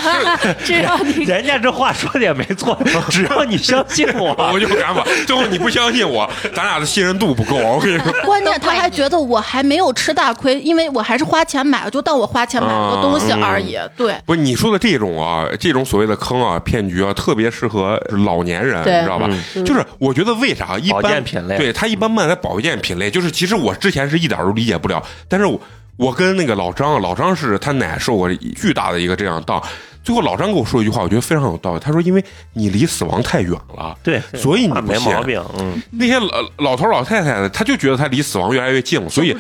[0.64, 2.78] 只要你 人家这话说的也没错，
[3.10, 5.04] 只要你相信我，我就敢返。
[5.26, 7.56] 最后你不相信我，咱俩的信任度不够。
[7.56, 13.78] 我跟你说，关键他还觉得我还没有吃大亏，因为我还是花钱买了，就当我花钱买了个东西而已。
[13.96, 19.30] 对，不是你说的这种啊，这种所谓的坑啊、骗局啊，特别适合老年人，你知道吧？
[19.66, 25.60] 就是我觉得为啥一般保健品类对他一般卖在保健品类，就是其实我之前是一点都理解不了，但是我。
[26.00, 29.62] 我跟那个老张，老张是他奶受过巨大的一个这样当，
[30.04, 31.80] 最后老张跟我说一句话，我觉得非常有道理。
[31.80, 39.36] 他说：“因为你离死亡太远了，对，所以你没毛病，嗯，那些老老头老太太呢，他就觉得他离死亡越来越近了，所以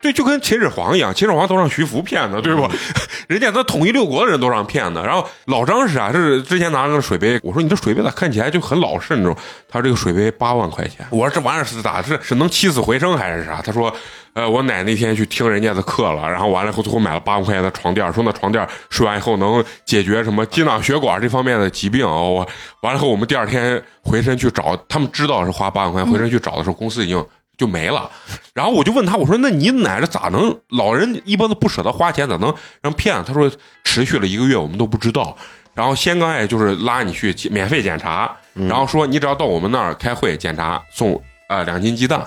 [0.00, 2.68] 对，就跟秦始皇一样，秦始皇都让徐福骗的，对不？
[3.28, 5.04] 人家他统一六国的人都让骗的。
[5.04, 9.36] 然后老张是啊，是之前拿了个水杯，我说你这水杯咋看起来就很老式那种？
[9.68, 11.06] 他说这个水杯八万块钱。
[11.10, 13.60] 我说这玩意儿是咋是是能起死回生还是啥？
[13.62, 13.92] 他说。
[14.34, 22.06] 呃，我奶那天去听人家的课了，然后完了以后，最后买了八万块钱的床垫，说那床垫睡完以后能解决什么心脑血管这方面的疾病。
[22.06, 22.48] 哦我
[22.82, 27.24] 完了以后，我们第二天回身去找，他们知道是花八万块钱，回身去找的时候，公司已经
[27.58, 28.10] 就没了。
[28.54, 30.56] 然后我就问他，我说那你奶这咋能？
[30.70, 33.22] 老人一般都不舍得花钱，咋能让骗？
[33.24, 33.50] 他说
[33.84, 35.36] 持续了一个月，我们都不知道。
[35.74, 42.26] 然后先刚也就是拉你去免费检查，然后说你只要到我们那儿开会检查，送呃两斤鸡蛋。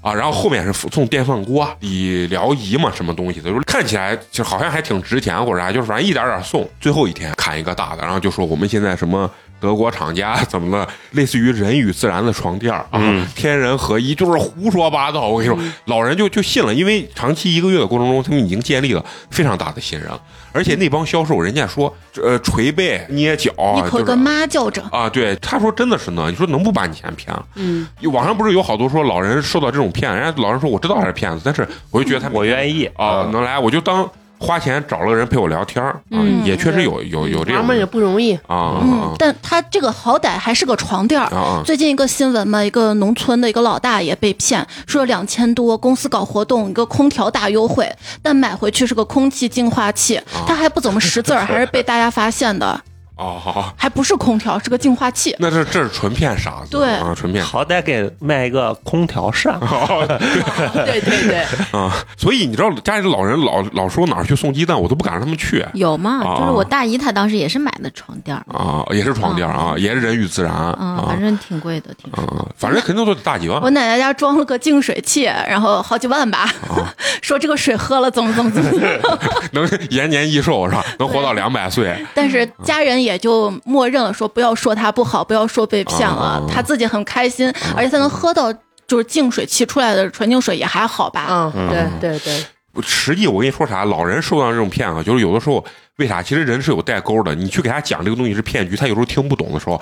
[0.00, 6.66] 啊，然后后面是送电饭锅、理疗仪嘛，什么东西的，就是看起来就好像还挺值钱或者啥，就是反正一点点送。
[6.80, 9.28] 最后一天砍一个大的，然后就说我们现在什么
[9.60, 15.28] 德国厂家 怎么了，类似于人与自然的床垫儿啊，天人合一，就是胡说八道。
[15.28, 20.08] 我跟你说，老人就就信了，因为长期一个月的过程中，他们已经建立了非常大的信任，
[20.52, 21.92] 而且那帮销售人家说，
[22.22, 27.44] 呃，捶背、捏脚，就是一口跟妈叫着，啊，对，他说真的是呢，你说能不把你钱骗了？
[27.56, 32.88] 嗯，网上不是有好多说老人受到这种骗，人家老人说我知道他是骗子，但是我就觉得他我愿意。
[32.96, 36.44] 啊，能来我就当花钱找了个人陪我聊天儿啊，嗯。
[36.44, 37.54] 也确实有有有这种。
[37.54, 41.28] 娘们儿也不容易，啊嗯，但他这个好歹还是个床垫儿。
[41.64, 47.90] 最近一个新闻嘛，一个农村的一个老大爷被骗，说两千多，公司搞活动，一个空调大优惠，
[48.22, 52.80] 但买回去是个空气净化器，他还不怎么识字儿， 还是被大家发现的，
[53.18, 55.34] 哦，好好，还不是空调，是个净化器。
[55.38, 56.88] 那这这是纯骗傻子，对。
[56.94, 59.58] 啊，纯骗好歹给卖一个空调扇，
[60.86, 61.00] 对。
[61.00, 65.64] 对对，啊，所以你知道家里的老人老老说哪儿去送鸡蛋，我都不敢让他们去。
[65.74, 66.22] 有吗？
[66.24, 71.04] 啊就是我大姨她当时也是买的床垫，啊，也是床垫儿啊，也是人与自然嗯，啊。
[71.08, 72.22] 反正挺贵的，听说。
[72.24, 73.60] 啊，反正肯定都得大几万。
[73.62, 76.48] 我奶奶家装了个净水器，然后好几万吧，
[77.22, 79.18] 说这个水喝了怎么怎么怎么怎么，
[79.52, 80.84] 能延年益寿是吧？
[80.98, 81.96] 能活到两百岁。
[82.14, 88.52] 但是家人也就默认了，说不要说他不好，不要说被骗了啊，他自己很开心，而且他能喝到
[88.86, 91.52] 就是净水器出来的纯净水也还好吧。
[91.54, 95.64] 嗯，对对对，实际我跟你说啥，老人受到这种骗啊，就是有的时候
[95.96, 96.22] 为啥？
[96.22, 97.34] 其实人是有代沟的。
[97.34, 99.80] 你去给他讲这个东西是骗局，他有时候听不懂的时候，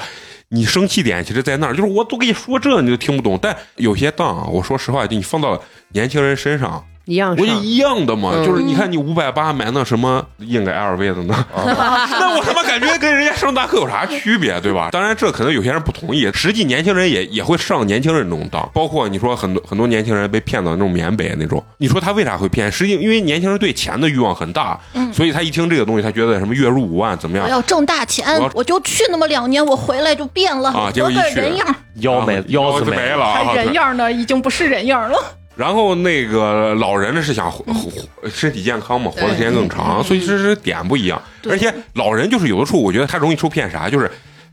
[0.49, 3.39] 你生气点其实在那儿，就是我都跟你说这你就听不懂。
[3.41, 5.61] 但有些当啊，我说实话，就你放到
[5.91, 7.45] 年轻人身上，一样上。
[7.45, 8.33] 我就一样的嘛。
[8.35, 14.91] 嗯就是你看你五百八买那什么印个 LV 的呢， 那我他妈感觉跟人家上大课有啥区别，对吧？
[14.93, 22.71] 当然这可能有些人不同意，实际年轻人也也会上年轻人那种当，包括你说很多很多年轻人被骗到那种缅北那种，你说他为啥会骗？
[22.71, 27.47] 实际因为年轻人对钱的欲望很大，嗯所以他一听这个东西，他觉得什么月入五万怎么样？
[27.47, 35.19] 我要挣大钱我，我就去那么两年，我回来就变了，啊结多果一去人样，腰没啊腰子没了啊，他人样呢已经不是人样了。
[35.57, 37.91] 然后那个老人呢是想活活
[38.29, 41.21] 身体健康嘛，活的时间更长，所以这是点不一样。
[41.49, 44.11] 而且老人就是有的时候，我觉得他容易受骗啥，就是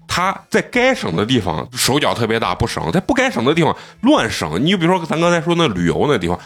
[0.07, 4.63] 他在该省的地方手脚特别大不省，在不该省的地方乱省。
[4.63, 6.39] 你就比如说咱刚才说那旅游那地方，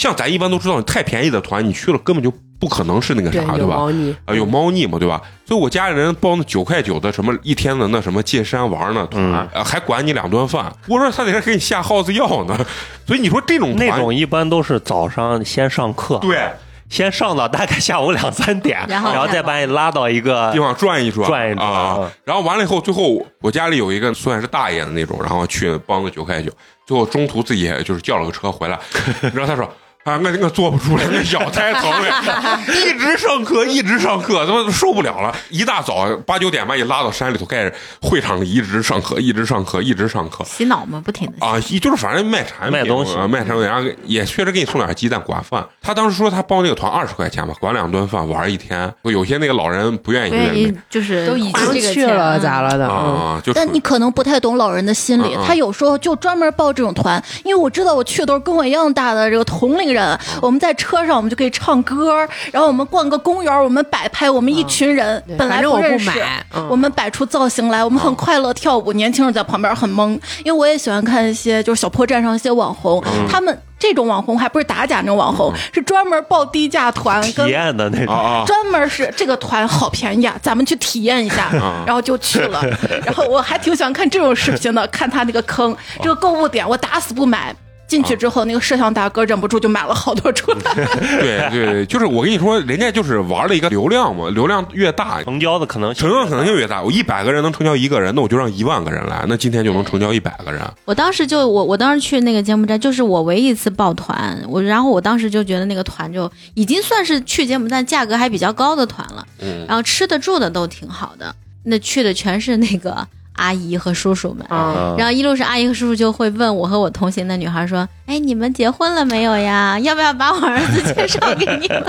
[0.00, 3.74] 像咱一般都知道，太便宜的团你去了根本就不可能是那个啥，，对吧？
[3.74, 5.20] 有猫腻，啊，有猫腻嘛，对吧？
[5.44, 10.72] 所以我家里人包那九块九的什么一天的那什么借山玩呢团，嗯呃还管你两顿饭。
[10.88, 12.58] 我说他在这给你下耗子药呢。
[13.06, 16.48] 所以你说这种团那种一般都是早上先上课，对
[16.88, 22.10] 先上到大概下午两三点，然后再把你拉到一个地方转一转，转一转啊嗯。
[22.24, 26.50] 然后完了以后，最后我家里有一个算是大爷的那种，然后去帮个九块九，
[26.86, 28.78] 最后中途自己就是叫了个车回来，
[29.34, 29.68] 然后他说。
[30.02, 35.34] 啊，我我做不出来，那腰太疼了， 一直上课，一直上课，他妈受不了了。
[35.50, 41.46] 一大早八九点把你拉到山里头，盖着会场里一直上课，一直上课，一直上课洗脑嘛，不停的。
[41.46, 45.62] 啊，就是反正卖产品、卖东西啊，卖产品，然后也确实给你送点鸡蛋管饭。
[45.82, 48.90] 他当时说他报那个团二十块钱吧，管两顿饭，玩一天。
[49.02, 52.86] 有些那个老人不愿意愿意就是都已经去了，咋了的？
[52.86, 66.68] 嗯，啊，就但你可能不太懂老人的心理嗯，嗯他有时候就专门报这种团，因为我知道我去的都是跟我一样大的这个同龄人，我们在车上我们就可以唱歌，然后我们逛个公园，我们摆拍，我们一群人对本来我不认识买，嗯。
[66.68, 78.44] 我们摆出造型来，我们很快乐跳舞，年轻人在旁边很懵，因为我也喜欢看一些就是小破站上一些网红，他们这种网红还不是打假那种网红，是专门报低价团体验的那种。
[78.46, 82.62] 专门是这个团好便宜啊，咱们去体验一下，啊然后就去了。
[83.04, 87.54] 然后我还挺喜欢看这种视频的，看他那个坑，这个购物点我打死不买。
[87.90, 90.58] 进去之后，那个摄像大哥忍不住就买了好多出来。
[91.20, 96.80] 对对，就是我跟你说，人家就是玩了一个流量嘛，流量越大，成交的可能性成交可能性越大。
[96.80, 100.62] 我一百个人能成交一个人，那我就让一万个人来，那今天就能成交一百个人。
[100.84, 111.34] 我当时就我我当时去那个柬埔寨，就是我唯一一次报团，我然后我当时就觉得那个团就已经算是去柬埔寨价格还比较高的团了，嗯然后吃的住的都挺好的，
[111.64, 113.06] 那去的全是那个
[113.40, 114.46] 阿姨和叔叔们。
[114.48, 119.78] 啊，然后一路上，阿姨和叔叔就会问我和我同行的女孩说：“哎，你们结婚了没有呀？
[119.82, 121.82] 要不要把我儿子介绍给你们？”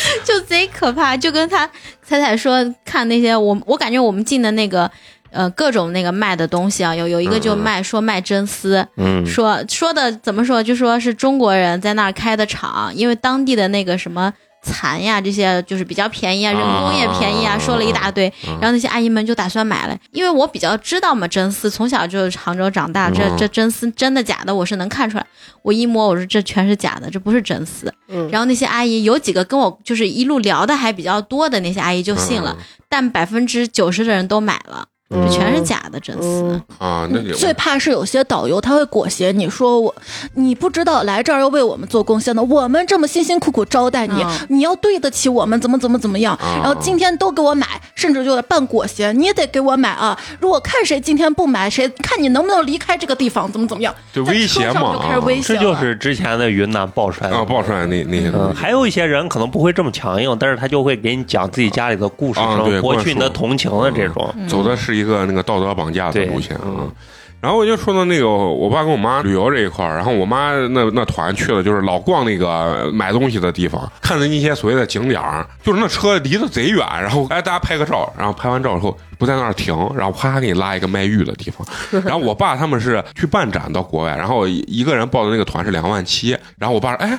[0.24, 1.68] 就贼可怕，就跟他
[2.02, 4.90] 彩彩说看那些我我感觉我们进的那个
[5.30, 10.62] 呃各种那个卖的东西啊，有有一个就卖说卖真丝，嗯，说说的怎么说？
[10.62, 14.32] 就说是中国人在那儿开的厂，因为当地的那个什么
[14.62, 18.32] 蚕呀这些就是比较便宜啊，人工也便宜啊，啊说了一大堆。
[18.44, 25.26] 然后那些阿姨们就打算买了，因为我比较知道嘛，真丝从小就杭州长大，这嗯这真丝真的假的我是能看出来。
[25.62, 27.92] 我一摸，我说这全是假的，这不是真丝。
[28.08, 32.56] 嗯然后那些阿姨有几个跟我就是一路聊的还比较多的那些阿姨就信了，
[32.88, 36.42] 但百分之九十的人都买了，嗯这全是假的真丝。
[36.42, 39.94] 嗯啊，那就最怕是有些导游他会裹挟你说我，
[40.34, 46.34] 你不知道来这儿要为我们做贡献的，我们这么辛辛苦苦招待你，嗯你要对得起我们，怎么怎么怎么样。
[46.36, 50.18] 啊然后今天都给我买，甚至就半裹挟，你也得给我买啊！
[50.40, 55.60] 如果看谁今天不买，谁看你能不能离开这个地方，怎么怎么样，就威胁嘛就开始威胁了。
[55.60, 58.60] 这就是之前的云南爆出来的啊，爆出来那那些东嗯，西。
[58.60, 62.40] 还有一些人可能不会这么强硬，但是他就会给你讲自己家里的故事，
[62.82, 64.34] 博取你的同情的这种。
[64.48, 66.92] 走的是一个那个道德绑架的路线啊嗯。
[67.40, 81.64] 然后我就说到那个我爸跟我妈旅游这一块儿，然后我妈那那团去了，就是老逛那个买东西的地方，看的那些所谓的景点儿，就是那车离得贼远，然后哎大家拍个照，然后拍完照以后不在那儿停，然后啪给你拉一个卖玉的地方。
[82.04, 87.16] 然后我爸他们是去办展到国外，然后一个人报的那个团是两万七，然后我爸说哎。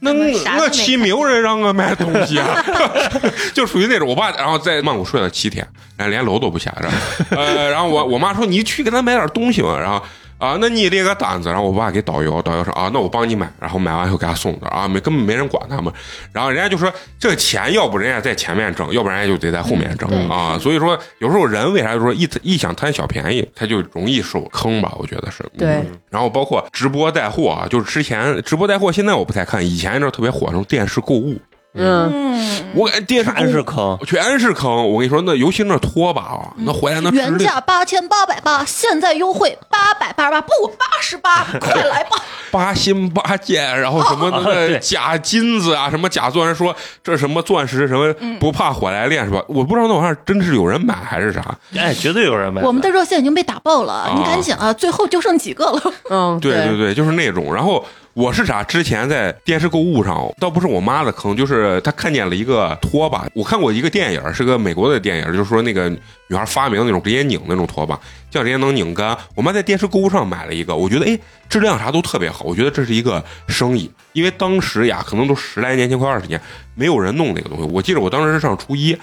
[0.00, 0.66] 那我我们啥都
[0.98, 2.64] 没有人让我买东西啊，
[3.54, 6.96] 就属于那种我爸，然后在曼谷睡了七天，然后连楼都不下，然后
[7.36, 10.02] 呃，然后我我妈说你去给他买点东西嘛，然后
[10.40, 15.92] 啊，那你列个单子，然后我爸给导游，导游说啊，那我帮你买，然后买完以后给他送的啊，没根本没人管他们，
[16.32, 25.44] 然后人家就说这个钱要不人家在前面挣，要不然人家就得在后面挣对啊，所以说有时候人为啥就说一一想贪小便宜，他就容易受坑吧，我觉得是。
[25.58, 31.38] 对，然后包括直播带货啊，就是之前直播带货，现在我不太看，以前那特别火那种电视购物，
[31.74, 34.90] 嗯，嗯，我感觉电视全是坑，全是坑。
[34.90, 42.16] 我跟你说，那尤其那拖把啊，那回来那原价八千八百八，现在优惠八百八十八，不八十八，快来吧！
[42.50, 49.40] 八心八箭，然后什么那 啊个假金子啊，什么假钻石，说这什么钻石什么不怕火来炼是吧？
[49.46, 51.56] 我不知道那玩意儿真是有人买还是啥。
[51.76, 52.62] 哎，绝对有人买。
[52.62, 54.72] 我们的热线已经被打爆了，你赶紧啊！
[54.72, 55.80] 最后就剩几个了。
[56.10, 57.54] 嗯，对对对，就是那种。
[57.54, 57.84] 然后
[58.14, 58.60] 我是啥？
[58.64, 63.24] 之前在电视购物上，倒不是我妈的坑，就是她看见了一个拖把。
[63.34, 65.88] 我看过一个电影，是个美国的电影，就是说那个
[66.26, 67.98] 女孩发明的那种直接拧那种拖把，
[68.28, 69.16] 这样直接能拧干。
[69.36, 71.16] 我妈在电视购物上买了一个，我觉得哎，
[71.48, 76.40] 质量啥都特别好，我觉得这是一个生意，因为当时呀，可能都十来年前，快二十年，
[76.74, 77.64] 没有人弄那个东西。
[77.72, 78.98] 我记得我当时是上初一。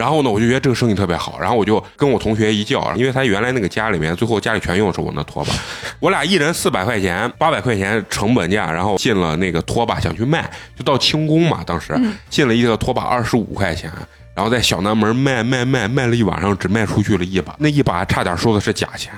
[0.00, 5.52] 然后呢，我就觉得这个生意特别好，然后我就跟我同学一叫，因为他原来那个家里面，最后家里全用的是我那拖把，
[6.00, 11.94] 我俩一人四百块钱，八百块钱成本价，然后进了那个拖把想去卖，就到轻工嘛，当时
[12.30, 13.92] 进了一个拖把二十五块钱。
[14.32, 19.12] 然后在小南门卖卖卖卖了一晚上，只卖出去了一把，那一把差点说的是假钱。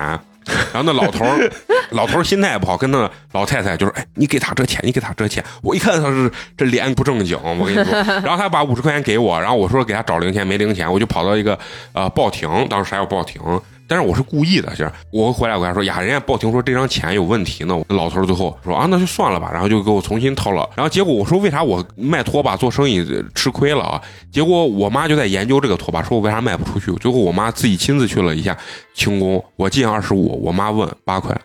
[0.45, 1.51] 然后那老头儿，
[1.91, 7.93] 老头儿心态也不好，跟那老太太就说：“哎，你给他这钱，你给他这钱。”我一看他是这脸不正经，我跟你说。
[8.21, 11.57] 然后他把五十块钱给我，然后我说给他找零钱，没零钱，我就跑到一个
[11.93, 13.41] 呃报亭，当时还有报亭。
[13.87, 17.79] 但是我是故意的，其实我回来我跟他说呀，人家报亭说这张钱有问题呢。
[17.89, 20.67] 老头最后说啊，那就算了吧，然后就给我重新掏了。
[20.75, 23.05] 然后结果我说为啥我卖拖把做生意
[23.35, 24.01] 吃亏了啊？
[24.31, 26.91] 结果我妈就在研究这个拖把，说我为啥卖不出去。
[26.99, 28.57] 最后我妈自己亲自去了一下
[28.93, 31.35] 轻工，我进二十五，我妈问八块，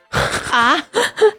[0.50, 0.76] 啊，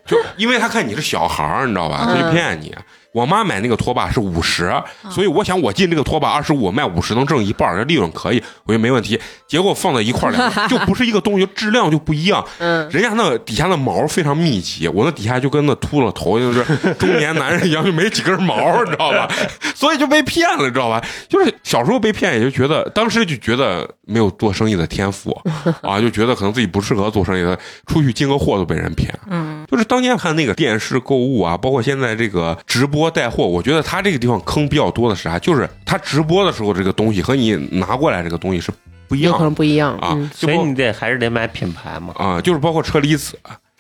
[0.06, 2.76] 就因为她看你是小孩儿，你知道吧，她就骗你。
[3.12, 4.72] 我妈买那个拖把是五十，
[5.10, 9.20] 所以我想我进这个拖把二十五卖五十能挣一半儿，这利润可以，我觉得没问题。
[9.47, 12.45] 结果放在一块儿两个就不是一个东西，质量就不一样。
[12.60, 16.64] 嗯，人家那底下的毛非常密集，我那底下就跟那秃了头，就是
[16.95, 19.28] 中年男人一样，就没几根毛，你知道吧？
[19.76, 21.03] 所以就被骗了，你知道吧？
[21.28, 25.32] 就是小时候被骗，也就觉得当时就觉得没有做生意的天赋
[25.82, 27.57] 啊，就觉得可能自己不适合做生意的，
[27.88, 29.12] 出去进个货都被人骗。
[29.30, 35.38] 嗯，就是当年看那个电视购物啊，包括现在这个直播带货，我觉得他这个地方坑比较多的是啥？
[35.40, 38.72] 就是他直播的时候这个东西和你拿过来这个东西是
[39.08, 42.14] 不一有可能不一样啊所以你得还是得买品牌嘛。
[42.18, 43.38] 啊，就是包括车厘子，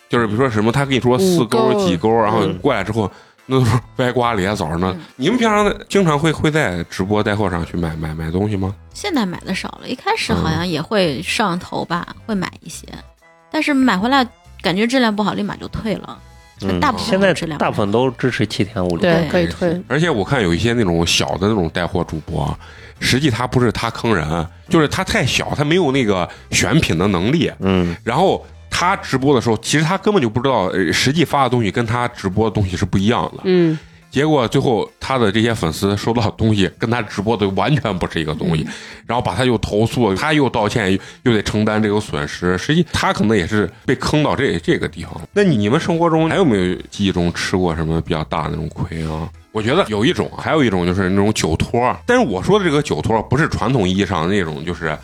[0.07, 3.11] 就是比如说什么，他跟你说四勾几勾，然后嗯过来之后。
[3.51, 4.95] 那都是歪瓜裂枣呢。
[5.15, 8.75] 你们平常经常会会在直播带货上去买买买东西吗？
[8.93, 12.87] 现在买的少了，一开始嗯好像也会上头吧，会买一些，
[13.49, 14.23] 但是买回来
[14.61, 16.19] 感觉质量不好，立马就退了。
[16.61, 19.07] 嗯大部分现在质量大部分都支持七天无理。
[19.07, 19.81] 由，对可以退。
[19.87, 22.53] 而且我看有一些那种小的那种带货主播，
[22.99, 27.49] 实际他不是他坑人，就是他太小，他没有那个选品的能力。
[27.59, 33.43] 嗯，然后他直播的时候，其实他根本就不知道，呃实际发的东西跟他直播的东西是不一样的。
[33.45, 33.79] 嗯，
[34.09, 38.67] 结果最后他的这些粉丝收到东西跟他直播的完全不是一个东西，
[39.05, 42.57] 然后把他又投诉，他又道歉，又得承担这个损失。
[42.57, 45.13] 实际他可能也是被坑到这这个地方。
[45.33, 49.29] 那你们生活中还有没有记忆中吃过什么比较大的那种亏啊？
[49.51, 54.95] 我觉得有一种，还有一种就是那种酒托，但是我说的这个酒托不是传统意义上的那种，就是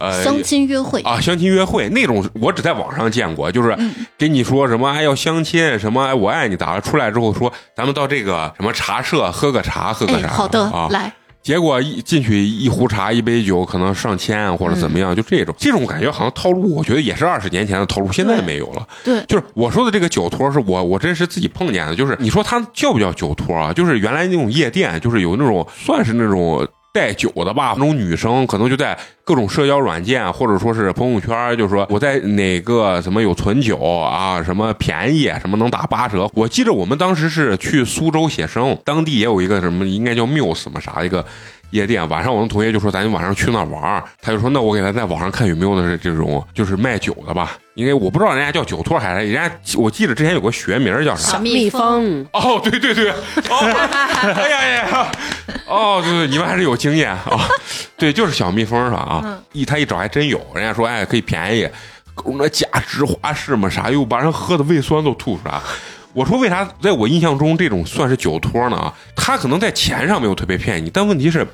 [0.00, 18.86] 呃相亲约会，啊，相亲约会那种，我只在网上见过，就是嗯跟你说什么哎要相亲，什么哎我爱你，咋了出来之后说咱们到这个什么茶社喝个茶，喝个哎，茶，好的，啊，来，结果一进去一壶茶一杯酒，可能上千或者怎么样，就这种这种感觉好像套路，我觉得也是二十年前的套路，现在没有了。
[19.04, 21.94] 对，就是我说的这个酒托，是我我真是自己碰见的。
[21.94, 23.72] 就是你说他叫不叫酒托啊？
[23.72, 36.28] 就是原来那种夜店，就是有那种算是那种带酒的吧，那种女生可能就在各种社交软件或者说是朋友圈，就说我在哪个什么有存酒啊，什么便宜，什么能打八折。
[36.34, 41.24] 我记得我们当时是去苏州写生，当地也有一个什么应该叫 Muse 嘛啥一个。
[41.70, 51.38] 夜店晚上，我们同学就说咱晚上去那玩，他就说那我给他在网上看有没有的是这种就是卖酒的吧，因为我不知道人家叫酒托还是人家，我记得之前有个学名叫啥小？
[51.38, 53.14] 蜜蜂，哦，对对对，哦，
[54.34, 55.12] 哎呀呀，
[55.66, 57.22] 哦，对对，你们还是有经验啊、
[57.96, 58.98] 对，就是小蜜蜂是吧？
[58.98, 61.68] 啊，一他一找还真有，人家说哎可以便宜，
[62.38, 65.60] 那假芝华士嘛啥，又把人喝的胃酸都吐出来。
[66.12, 68.76] 我说为啥在我印象中这种算是酒托呢？
[68.76, 71.46] 啊，他可能在钱上没有特别骗你，但问题是，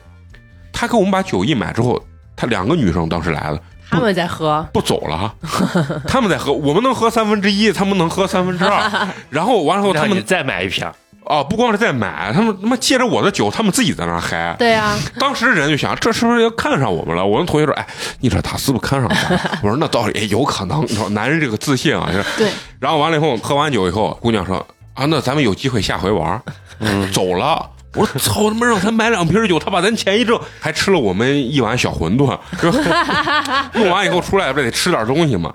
[0.73, 2.03] 他给我们把酒一买之后，
[2.35, 3.61] 他两个女生当时来了。
[3.89, 5.33] 他们在喝，不走了，
[6.09, 10.85] 他们在喝，我们能喝三分之一，他们能喝三分之二， 然后完了后他们再买一瓶。
[11.27, 14.55] 啊，不光是在买，他们他妈借着我的酒，他们自己在那嗨。
[14.59, 17.25] 对啊，当时人就想，这是不是要看上我们了？
[17.27, 17.87] 我那同学说，哎，
[18.21, 19.41] 你说他是不是看上咱了？
[19.63, 20.83] 我说那倒也有可能。
[20.89, 22.25] 你说男人这个自信啊，就是。
[22.37, 24.57] 对，然后完了以后，喝完酒以后，姑娘说
[24.95, 26.41] 啊，那咱们有机会下回玩。
[26.79, 27.71] 嗯，走了。
[27.95, 32.39] 我说操他妈，让他买两瓶酒，他把咱钱一挣，还吃了我们一碗小馄饨。
[33.73, 35.51] 弄完以后出来不得吃点东西嘛？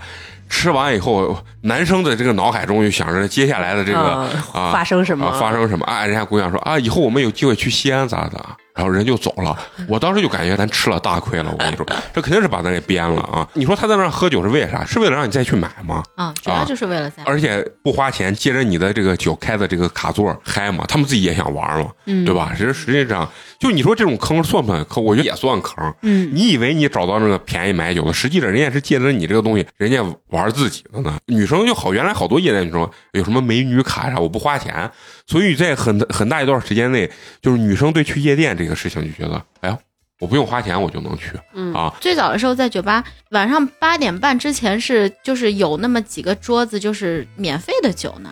[0.52, 5.86] 吃完以后，男生的这个脑海中就想着接下来的这个、发生什么啊，发生什么？
[5.86, 8.58] 啊，人家姑娘说啊，以后我们有机会去西安咋咋？
[8.74, 9.58] 然后人就走了。
[9.88, 11.52] 我当时就感觉咱吃了大亏了。
[11.52, 13.48] 我跟你说， 这肯定是把咱给编了啊！
[13.54, 14.86] 你说他在那儿喝酒是为啥？
[14.86, 16.04] 是为了让你再去买吗？
[16.16, 22.54] 啊，主要就是为了在而且不花钱，借着你的这个酒开的这个卡座嗨嘛，他们自己也想玩嘛，嗯对吧？
[22.56, 25.04] 其实实际上，就你说这种坑算不算坑？
[25.04, 25.94] 我觉得也算坑。
[26.02, 31.18] 嗯，你以为你找到那个便宜买酒的，实际上人家是借着你这个东西，人家玩自己的呢。
[31.28, 34.90] 女生就好，原来好多夜店女生有什么美女卡啥，我不花钱，
[35.28, 37.10] 所以在很很大一段时间内，
[37.42, 39.78] 就是女生对去夜店这个事情就觉得，哎呀，
[40.20, 41.94] 我不用花钱我就能去嗯啊。
[42.00, 48.30] 最早的时候，在酒吧晚上八点半之前是就是有那么几个桌子，就是免费的酒呢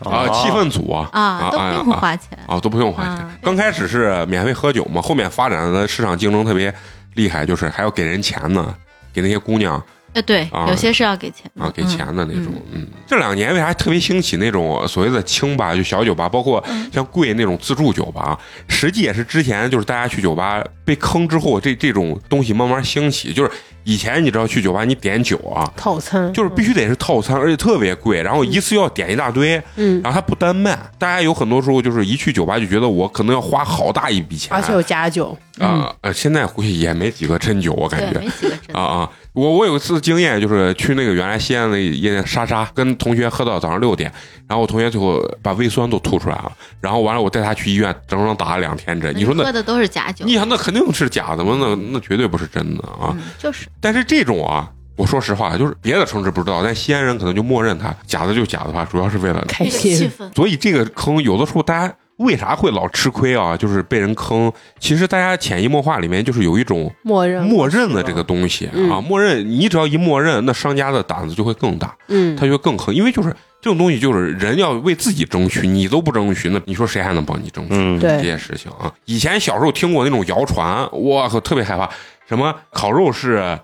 [0.00, 2.38] 啊，哦气氛组啊啊，都不用啊花钱。
[2.46, 3.38] 啊，都不用花钱啊。
[3.42, 6.72] 刚开始是免费喝酒嘛，后面发展的市场竞争特别
[7.14, 8.74] 厉害，就是还要给人钱呢，
[9.12, 9.82] 给那些姑娘
[10.16, 12.80] 呃，对啊，有些是要给钱的啊给钱的那种嗯。
[12.80, 23.30] 嗯，这两年为啥特别兴起那种所谓的清吧，就小酒吧，包括像贵那种自助酒吧，实际也是之前就是大家去酒吧被坑之后，这这种东西慢慢兴起。
[23.34, 23.50] 就是
[23.84, 30.78] 以前你知道去酒吧你点酒啊，套餐就是必须得是套餐，而且特别贵，然后一次要点一大堆，嗯，然后它不单卖。
[30.98, 38.56] 大家有很多时候就是一去酒吧就觉得我可能要花好大一笔钱，而且有假酒，啊呃，现在估计也没几个真酒，我感，觉没几个。
[38.72, 39.10] 啊啊！
[39.36, 44.10] 我我有一次经验，就是去那个原来西安的夜店莎莎，跟同学喝到早上六点，
[44.48, 49.14] 然后我同学最后把胃酸都吐出来了，然后完了我带他去医院，整整打了两天针。
[49.14, 51.54] 你说那，喝的都是假酒，你想那肯定是假的吗？
[51.60, 53.12] 那那绝对不是真的啊！
[53.12, 63.56] 嗯，就是但是这种啊，我说实话，就是别的城市不知道，但西安人可能就默认它假的就假的话，主要是为了开心，氛，所以这个坑有的时候大家为啥会老吃亏啊？
[63.56, 67.44] 就是被人坑，其实大家潜移默化里面就是有一种默认。
[67.44, 68.90] 默认的这个东西嗯。
[68.90, 72.34] 啊，默认你只要一默认，那商家的胆子就会更大，嗯。
[72.36, 73.28] 他就会更坑，因为就是
[73.60, 77.74] 这种东西就是人要为自己争取，你都不争取，那你说谁还能帮你争取？
[77.74, 78.16] 嗯，对。
[78.16, 81.90] 这些事情啊，以前小时候听过那种谣传，我靠，特别害怕，
[82.28, 83.58] 什么烤肉是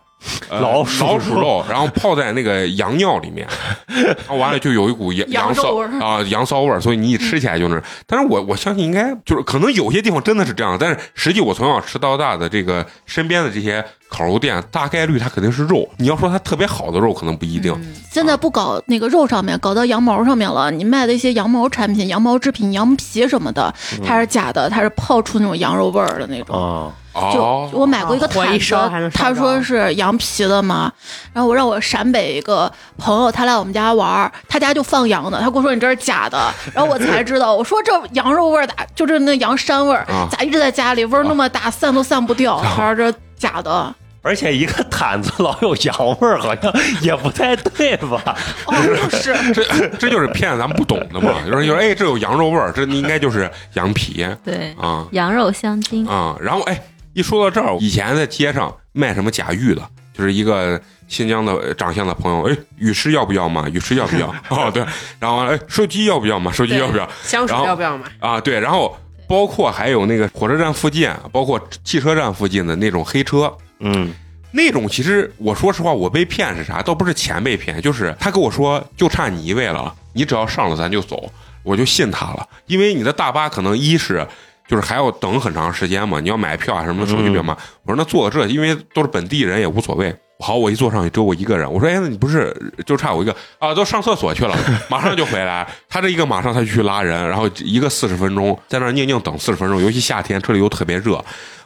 [0.48, 3.46] 呃老鼠老鼠肉， 然后泡在那个羊尿里面，
[3.86, 7.82] 然 后完了就有一股羊羊骚味儿啊羊骚味儿，所以你一吃起来就是。
[8.06, 15.88] 但是我我相信应该就是可能有些地方真的是这样，但是实际我从小吃到大的这个身边的这些烤肉店，大概率它肯定是肉。
[15.96, 17.74] 你要说它特别好的肉，可能不一定。
[18.10, 20.70] 现在不搞那个肉上面，搞到羊毛上面了。
[20.70, 26.54] 你卖的一些羊毛产品、羊毛制品、羊皮什么的，它是假的，它是泡出那种羊肉味儿的那种。
[26.54, 30.90] 啊，就哦，我买过一个毯子他说是羊皮的嘛，
[31.32, 39.96] 然后我让我陕北一个朋友，他来我们家玩儿，他家就放羊的，他跟我说你这是假的，然后我才知道，我说这羊肉味儿咋就是那羊膻味
[40.30, 48.36] 咋一直在家里味儿那么大，散都散不掉，他说这假的，而且一个毯子老有羊味儿，好像也不太对吧？
[48.66, 56.36] 哦，就是 这这就是骗咱们不懂的嘛，就是就说哎，这有羊肉味儿，这应该就是羊皮对，啊羊肉香精，啊。
[56.40, 56.80] 然后哎，
[57.14, 59.82] 一说到这儿，以前在街上卖什么假玉的，
[60.16, 63.68] 就是一个新疆的呃长相的朋友，哎，雨师要不要嘛？
[63.68, 64.34] 雨师要不要？
[64.48, 64.84] 哦，对，
[65.18, 66.50] 然后哎，手机要不要嘛？
[66.50, 67.08] 手机要不要？
[67.22, 68.04] 香水要不要嘛？
[68.18, 68.96] 啊，对，然后
[69.28, 74.12] 包括还有那个火车站附近，包括汽车站附近的那种黑车，嗯，
[74.52, 76.82] 那种其实我说实话，我被骗是啥？
[76.82, 81.30] 倒不是钱被骗，就是他跟我说就差你一位了，你只要上了咱就走，
[81.62, 82.46] 我就信他了。
[82.66, 84.26] 因为你的大巴可能一是
[84.72, 87.54] 就是还要等很长时间嘛，你要买票啊什么的手续比较慢。
[87.82, 90.16] 我说那坐这，因为都是本地人也无所谓。
[90.38, 91.70] 好，我一坐上去只有我一个人。
[91.70, 92.56] 我说，哎，那你不是
[92.86, 93.74] 就差我一个啊？
[93.74, 94.56] 都上厕所去了，
[94.88, 95.68] 马上就回来。
[95.90, 101.22] 他这一个马上他就去拉人，然后一个四十分钟在那儿宁宁等四十分钟，尤其夏天车里又特别热。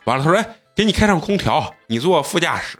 [0.06, 0.44] 完了，他说，哎，
[0.74, 2.76] 给你开上空调，你坐副驾驶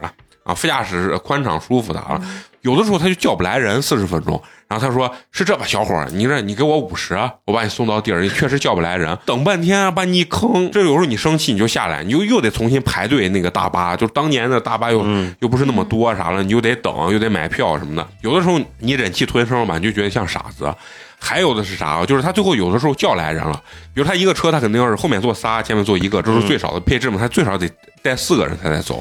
[0.46, 2.20] 啊，副驾驶是宽敞舒服的啊。
[2.62, 4.40] 有的时候他就叫不来人，四十分钟。
[4.68, 10.68] 然后他说：“是这吧，小伙儿，你这你给我五十，我把你送到地儿，你确实叫不来人， 等半天把你一坑。
[10.72, 18.04] 这有时候你生气你就下来，你就又得重新排队那个大巴，就当年的大巴又、嗯又不是那么多啥了，你又得等，又得买票什么的。
[18.22, 20.74] 有的时候你忍气吞声吧，你就觉得像傻子。
[21.20, 22.04] 还有的是啥啊？
[22.04, 23.62] 就是他最后有的时候叫来人了，
[23.94, 27.70] 比如他一个车，他肯定要是后面坐仨，前面坐一个，这是最少的配置嘛，他最少得
[28.02, 29.00] 带四个人他才走。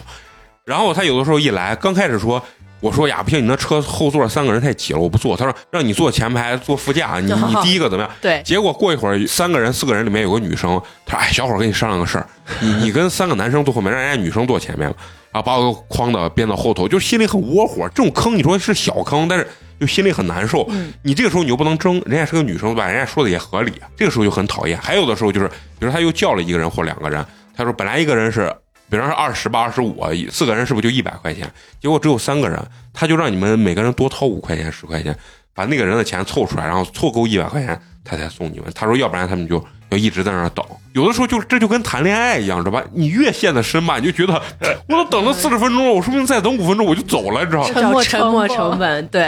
[0.65, 2.43] 然后他有的时候一来，刚开始说。
[2.81, 5.35] 我说呀，不行，你那车后座三个人太挤了，我不坐。
[5.35, 8.11] 他说让你坐前排，坐副驾，你 你第一个怎么样？
[8.21, 12.27] 对，结果过一会儿，三个人、四个人里面有个女生，他说：“哎，小伙儿，跟你商量个事儿，
[12.59, 14.97] 你你跟三个男生坐后面，让人家女生坐前面吧。”
[15.33, 17.89] 然后把我框到编到后头，就心里很窝火。
[17.95, 19.47] 这种坑你说是小坑，但是
[19.79, 20.69] 就心里很难受。
[21.01, 24.77] 你这个时候你又不能争，人家是个女生吧，人家说的也合理，这个时候就很讨厌。
[24.79, 25.47] 还有的时候就是，
[25.79, 28.53] 比如他又叫了一个人或两个人，他说本来一个人是。
[28.89, 29.99] 比方说二十吧、二十五，
[30.31, 31.49] 四个人是不是就一百块钱？
[31.81, 32.59] 结果只有三个人，
[32.93, 35.17] 他就让你们每个人多掏五块钱、十块钱，
[35.53, 38.71] 把那个人的钱凑出来，然后凑够一百块钱，他才送你们。
[38.75, 40.63] 他说，要不然他们就要一直在那儿等。
[40.93, 42.83] 有的时候就这就跟谈恋爱一样，知道吧？
[42.93, 44.41] 你越陷得深吧，你就觉得
[44.87, 47.67] 我都等了四十分钟了，我说不定再等五分钟我就走了，你知道吗？
[47.67, 49.27] 叫沉没沉没成本，对，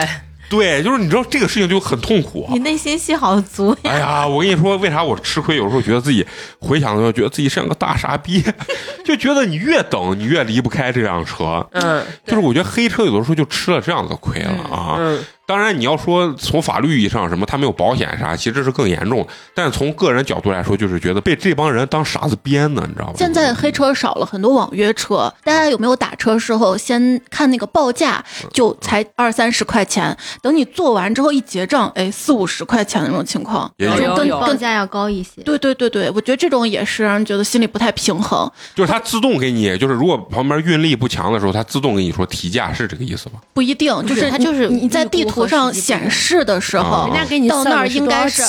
[0.49, 2.45] 对，就是你知道这个事情就很痛苦。
[2.45, 3.91] 啊你内心戏好足呀。
[3.91, 5.57] 哎呀，我跟你说，为啥我吃亏？
[5.57, 6.25] 有时候觉得自己
[6.59, 8.43] 回想的时候，觉得自己像个大傻逼，
[9.03, 11.65] 就觉得你越等，你越离不开这辆车。
[11.71, 14.95] 嗯就是我觉得黑车有的时候就吃了这样的亏了啊。
[14.97, 19.27] 嗯，当然，你要说从法律意义上什么，他没有保险啥，其实是更严重的。
[19.55, 23.13] 但是从个人角度来说，就是觉得被这帮人当傻子编呢，你知道吧？
[23.15, 28.21] 现在黑车少了很多网约车，大家有没有打车时候先看那个报价，
[28.51, 33.71] 就才二三十块钱，等你做完之后一结账，哎，四五十块钱的那种情况。
[33.77, 35.41] 也有有有报价要高一些。
[35.43, 38.51] 对对对对，我觉得这种也是让人觉得心里不太平衡。
[38.75, 43.39] 就是它自动给你，就是如果旁边运力不强的时候，它自动给你说提价，是这个意思吗？
[43.53, 48.41] 不一定，就是是它就是你你在地图上显示的时候啊，人家给你到那儿应该是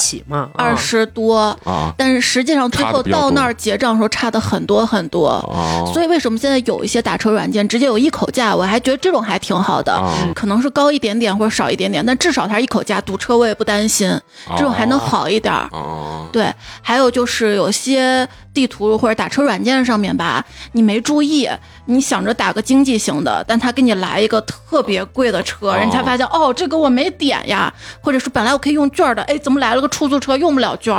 [0.54, 1.92] 二十多，啊。
[1.98, 5.28] 但是实际上最后到那儿结账的时候差的很多很多。
[5.28, 10.14] 哦，所以为什么现在有一些打车软件直接有一口价，我还觉得这种还挺好的，啊。
[10.34, 14.08] 可能是高一点点或者少一点点，但至少它是一口价，堵车我也不担心，
[14.56, 15.52] 这种还能好一点。
[15.72, 16.28] 哦。
[16.32, 21.48] 对，还有就是有些地图或者打车软件上面吧，你没注意，
[21.86, 25.76] 你想着打个经济型的，但他给你来一个特别贵的车，哦。
[25.76, 30.94] 人才发现哦，这个我没点呀，或者是本来我可以用券的，哎，怎么来了个出租车用不了券，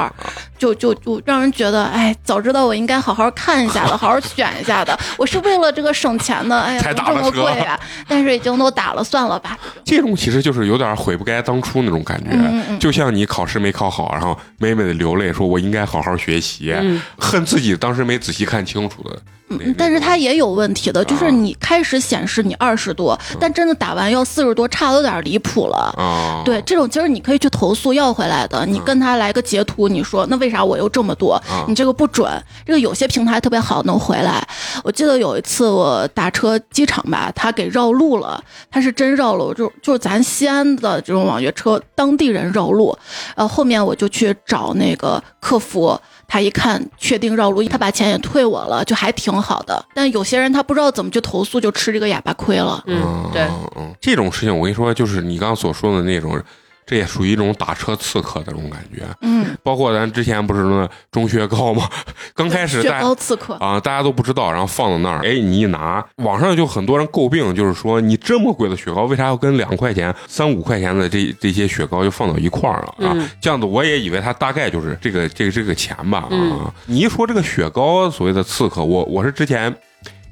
[0.58, 7.80] 就就就让人觉得，哎，早知道我应该好好看一下的， 好好选一下的，我是为了这个省钱的，哎呀，这么贵呀？
[8.08, 9.58] 但是已经都打了，算了吧。
[9.84, 17.02] 这种其实就是有点悔不该当初那种感觉，嗯嗯就像你考试没考好，然后美美的流泪，说我应该好好学习，嗯。
[17.18, 19.20] 恨自己当时没仔细看清楚的。
[19.50, 21.30] 嗯，但是它也有问题的，就是啊。
[21.30, 25.69] 你开始显示你二十多，但真的打完要四十多，差的有点离谱了。
[25.72, 31.34] 啊，对，这种其实你可以去投诉要回来的，你跟他来个截图，你说那为啥我又这么多？
[31.50, 32.30] 啊你这个不准。
[32.66, 34.48] 这个有些平台特别好，能回来。
[34.84, 42.98] 我记得有一次我打车机场吧，他给绕路了，他是真绕路，就就是咱西安的这种网约车当地人绕路。
[43.36, 46.00] 呃，后面我就去找那个客服。
[46.30, 49.84] 他一看确定绕路，他把钱也退我了，就还挺好的。
[49.94, 52.82] 但有些人他不知道怎么去投诉，就吃这个哑巴亏了。
[52.86, 53.42] 嗯，对，
[53.76, 56.42] 嗯，这种事情我跟你说，就是你刚刚所说的那种，
[56.90, 59.04] 这也属于一种打车刺客的这种感觉。
[59.22, 61.88] 嗯，包括咱之前不是那钟薛高吗？
[62.34, 63.54] 刚开始雪糕刺客。
[63.56, 73.14] 啊，大家都不知道，然后放到那儿，哎，你一拿，网上就很多人诟病，就是说你这么贵的雪糕，为啥要跟两块钱、三五块钱的这这些雪糕就放到一块儿了啊？
[73.14, 76.28] 嗯这样子我也以为它大概就是这个这个这个钱吧啊。
[76.32, 79.76] 嗯你一说这个雪糕所谓的刺客，我我是之前。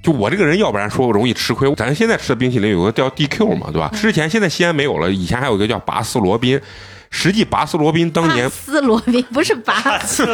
[0.01, 1.73] 就我这个人，要不然说我容易吃亏。
[1.75, 3.89] 咱现在吃的冰淇淋有个叫 DQ 嘛，对吧？
[3.93, 6.59] 之前现在西安没有了，以前还有一个叫拔丝罗宾。
[7.09, 10.25] 实际拔丝罗宾当年巴斯罗宾不是拔丝，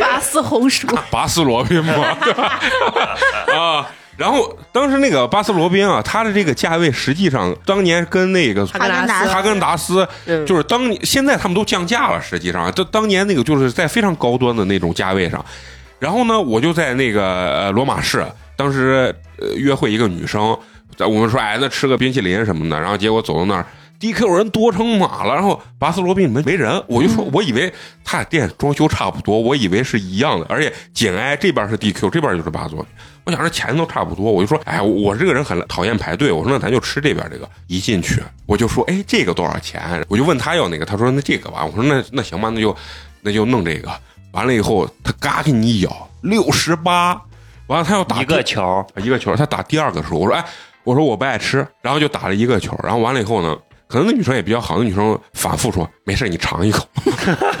[0.00, 1.94] 拔丝红薯， 拔丝罗宾嘛，
[2.24, 2.58] 对吧？
[3.56, 15.42] 啊，然后当时那个巴斯罗宾啊，它的这个价位实际上当年跟那个哈根达斯哈根达斯嗯就是当现在他们都降价了，实际上这当年那个就是在非常高端的那种价位上。
[16.00, 18.26] 然后呢，我就在那个呃罗马市，
[18.58, 20.58] 当时呃约会一个女生，
[20.96, 23.64] 在我们说哎那吃个冰淇淋什么的，然后结果走到那儿。
[24.00, 27.72] DQ 人多成马了，然后巴斯罗宾里面没人，我就说，我以为
[28.04, 32.92] 他俩店装修差不多，我以为是一样的，而且紧挨这边是 DQ，这边就是巴斯罗宾。
[33.24, 37.50] 我想着钱都差不多，我就说，哎，我这个人很讨厌排队，我说那咱就吃这边这个。
[37.66, 39.82] 一进去我就说，哎，这个多少钱？
[40.08, 41.64] 我就问他要那个，他说那这个吧。
[41.64, 42.76] 我说那那行吧，那就
[43.20, 43.90] 那就弄这个。
[44.30, 47.20] 完了以后，他嘎给你一咬，六十八。
[47.68, 50.44] 完了他要打一个球，一个球，他打第二个的时候，我说哎，
[50.84, 53.56] 我说我不爱吃，然后就打了一个球，然后完了以后呢，
[53.86, 56.86] 可能那女生也比较好，那女生反复说没事，你尝一口。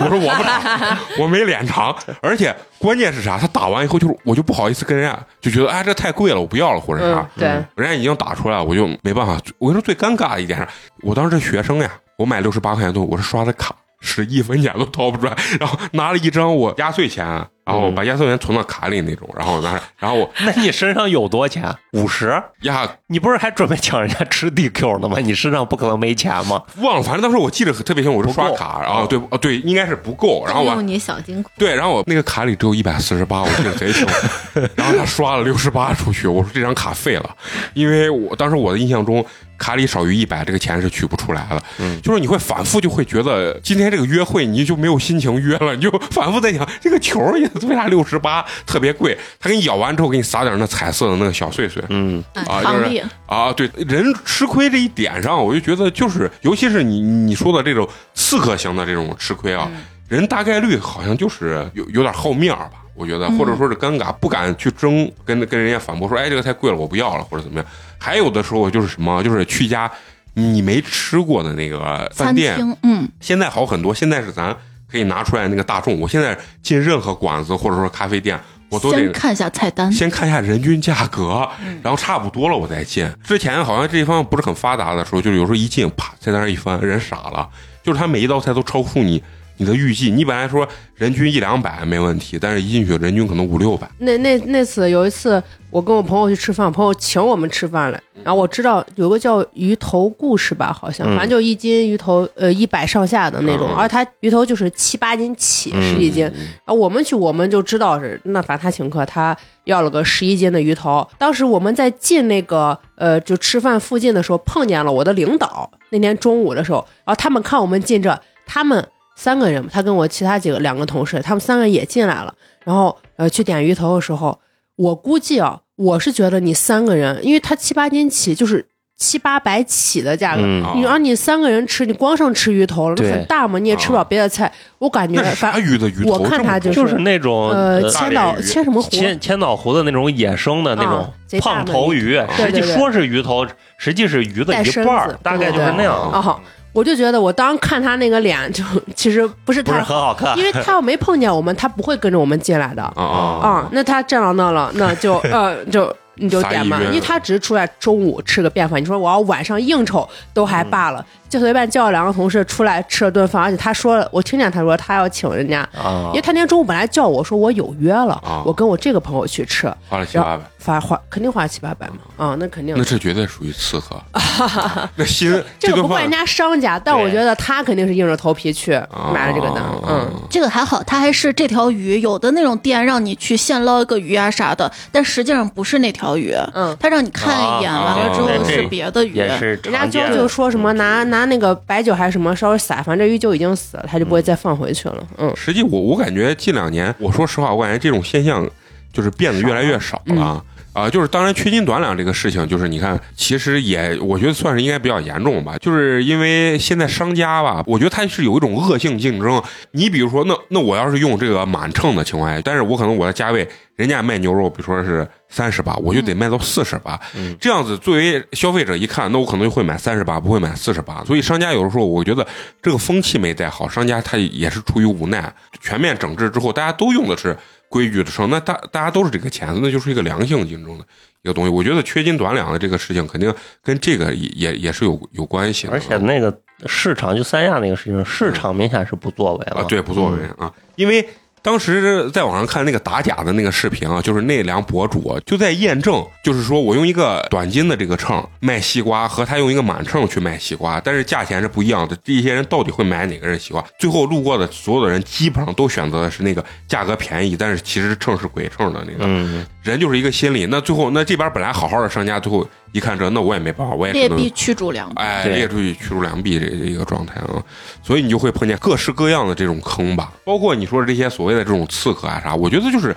[0.00, 3.36] 我说我不尝，我没脸尝，而且关键是啥？
[3.38, 9.38] 他打完以后就是我就不好意思跟人家就觉得哎这太贵了，我不要了或者啥嗯，，对，人家已经打出来了，我就没办法。
[9.58, 10.66] 我跟你说最尴尬的一点是，
[11.02, 17.26] 我当时是学生呀，我买六十八块钱东西，我是刷的卡，是一分钱都掏不出来，然后拿了一张我压岁钱，
[17.64, 21.74] 然后把压岁钱存到卡里那种，然后拿着，然后我 那你身上有多钱？
[21.92, 22.40] 五十？
[22.62, 25.18] 呀你不是还准备抢人家吃 DQ 呢吗？
[25.20, 26.62] 你身上不可能没钱吗？
[26.78, 31.50] 忘了，反正当时我记得特别清，我是刷卡，然后对哦对，应该是不够，然后我用你小金库。
[31.58, 34.06] 对，然后我那个卡里只有一百四十八，我记得贼清。
[34.76, 37.36] 然后他刷了六十八出去，我说这张卡废了，
[37.74, 39.24] 因为我当时我的印象中
[39.58, 41.62] 卡里少于一百，这个钱是取不出来了。
[41.80, 49.18] 嗯就是你会反复就会觉得今天这个约会你就没有心情约了， 你就反复在想这个球也为啥六十八特别贵？
[49.40, 51.82] 他给你咬完之后给你撒点那彩色的那个小碎碎。
[51.88, 59.70] 嗯，啊，就是啊，对人吃亏这一点上，我就觉得就是，尤其是你你说的这种刺客型的这种吃亏啊，
[60.08, 67.66] 人大概率好像就是有有点好面儿吧，我觉得，或者说是尴尬，不敢去争，跟跟人家反驳说，哎，这个太贵了，我不要了，或者怎么样。
[67.96, 69.90] 还有的时候就是什么，就是去一家
[70.34, 74.54] 你没吃过的那个饭餐店，厅，嗯，现在好很多，现在是咱
[74.90, 78.38] 可以拿出来那个大众，我现在进任何馆子或者说咖啡店，
[78.68, 81.48] 我都得先看一下菜单，先看一下人均价格，
[81.82, 83.08] 然后差不多了我再进。
[83.24, 87.48] 之前好像这一方面不是很发达的时候，就是有时候一进，啪，菜单上一翻，人傻了，
[87.82, 89.22] 就是他每一道菜都超出你
[89.58, 90.10] 你的预计。
[90.10, 93.88] 你本来说人均一两百没问题，但是一进去人均可能五六百。
[93.98, 111.06] 那那那次有一次，我跟我朋友去吃饭，朋友请我们吃饭来，然后我知道有个叫鱼头故事吧，好像嗯反正就一斤鱼头，呃，一百上下的那种，嗯而他鱼头就是七八斤起嗯十几斤，然后我们去我们就知道是那反正他请客，他要了个十一斤的鱼头。
[111.18, 115.70] 当时我们在进那个呃就吃饭附近的时候，碰见了我的领导。
[115.90, 118.86] 那天中午的时候，然后他们看我们进这，他们
[119.18, 122.32] 三个人，他跟我其他几个两个同事，他们三个人也进来了。
[122.64, 124.38] 然后呃去点鱼头的时候，
[124.76, 128.64] 我估计啊，我是觉得你三个人，因为他七八斤起就是
[128.96, 130.42] 七八百起的价格，
[130.76, 133.12] 你让你三个人吃，你光剩吃鱼头了，那对。
[133.12, 134.52] 很大嘛，你也吃不了别的菜。
[134.78, 136.12] 我感觉那是啥鱼的鱼头？
[136.12, 141.92] 我看他就是就是那种呃呃千岛鱼千什么湖，千千岛湖的那种野生的那种啊贼大胖的头。
[141.92, 142.62] 鱼，对对对。
[142.62, 143.44] 实际说是鱼头，
[143.78, 146.40] 实际是鱼的带身一半儿子，大概就是那样，哦，
[146.72, 148.62] 我就觉得我当时看他那个脸，就
[148.94, 150.44] 其实不是不是太很好看因。
[150.44, 153.68] 为他要没碰见我们，他不会跟着我们进来的 啊。
[153.72, 155.94] 那他站到那了，那就 呃就。
[156.20, 158.82] 你就点嘛，因为他只是出来中午吃个便饭。
[158.82, 160.04] 你说我要晚上应酬
[160.34, 172.84] 都还罢了，就随便叫了两个同事出来吃了顿饭，而且他说了，我听见他说他要请人家，啊因为他那天中午本来叫我说我有约了啊，我跟我这个朋友去吃，花了七八百花花肯定花七八百嘛，啊，那肯定那。
[172.84, 174.02] 这绝对属于伺候。
[174.96, 178.72] 那心这个不怪人家商家，但我觉得他肯定是硬着头皮去
[179.14, 182.00] 买了这个单，嗯，这个还好，他还是这条鱼。
[182.00, 189.14] 有的那种店让你去现捞一个鱼啊啥的，但实际上不是那条鱼，嗯他让你看一眼，啊完了之后啊是别的鱼。
[189.14, 190.08] 也是人家就。
[190.08, 198.48] 就说什么拿拿那个白酒还是什么稍微撒，反正这鱼就已经死了，他就不会再放回去了，嗯实际我我感觉近两年，我说实话，我感觉这种现象
[198.92, 200.42] 就是变得越来越少了。
[200.74, 209.42] 啊、就是当然缺斤短两这个事情，就是你看，其实也我觉得算是应该比较严重吧，就是因为现在商家吧，我觉得他是有一种恶性竞争。
[209.72, 221.02] 你比如说，那那我要是用这个满秤的情况下，但是我可能我的价位，人家卖牛肉，比如说是三十八，我就得卖到四十八，嗯这样子作为消费者一看，那我可能就会买三十八，不会买四十八。
[221.02, 222.24] 所以商家有的时候，我觉得
[222.62, 225.34] 这个风气没带好，商家他也是出于无奈。
[225.60, 227.36] 全面整治之后，大家都用的是
[227.68, 230.84] 规矩的时候，那大大家都是这个钱，那就是一个良性竞争的
[231.22, 231.50] 一个东西。
[231.50, 235.72] 我觉得缺斤短两的这个事情，肯定跟这个也也也是有有关系的。
[235.72, 239.60] 而且那个市场就三亚那个事情，市场明显是不作为了。
[239.60, 241.06] 啊，对，不作为啊，因为
[241.42, 251.96] 当时在网上看那个打假的那个视频啊，就是那两博主啊就在验证，就是说我用一个短斤的这个秤卖西瓜，和他用一个满秤去卖西瓜，但是价钱是不一样的。
[252.04, 253.64] 这些人到底会买哪个人西瓜？
[253.78, 259.04] 最后路过的所有的人基本上都选择的是那个价格便宜，但是其实秤是鬼秤的那个。
[259.06, 260.46] 嗯，人就是一个心理。
[260.46, 264.94] 那最后那这边本来好好的商家，最后一看这，那我也没办法，我也只能劣币驱逐良币。
[264.96, 267.42] 哎，对列出去驱逐良币这这一个状态啊，
[267.82, 272.94] 所以你就会碰见各式各样的这种坑吧，包括你说的这些所谓的这种刺客啊啥，我觉得就是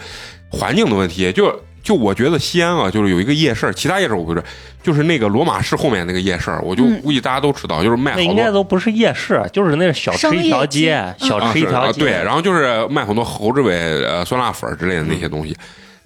[0.50, 1.54] 环境的问题，就
[1.84, 4.48] 就我觉得西安啊，就是有一个夜市，其他夜市我不知道，
[4.84, 8.52] 就是那个罗马市后面那个夜市，我就嗯估计大家都知道，就是卖好那应该。
[8.52, 12.02] 都不是夜市，就是那小吃一条街街，小啊吃一条街。
[12.02, 15.56] 啊对，然后就是卖很多猴子尾、呃酸辣粉儿之类的那些东西，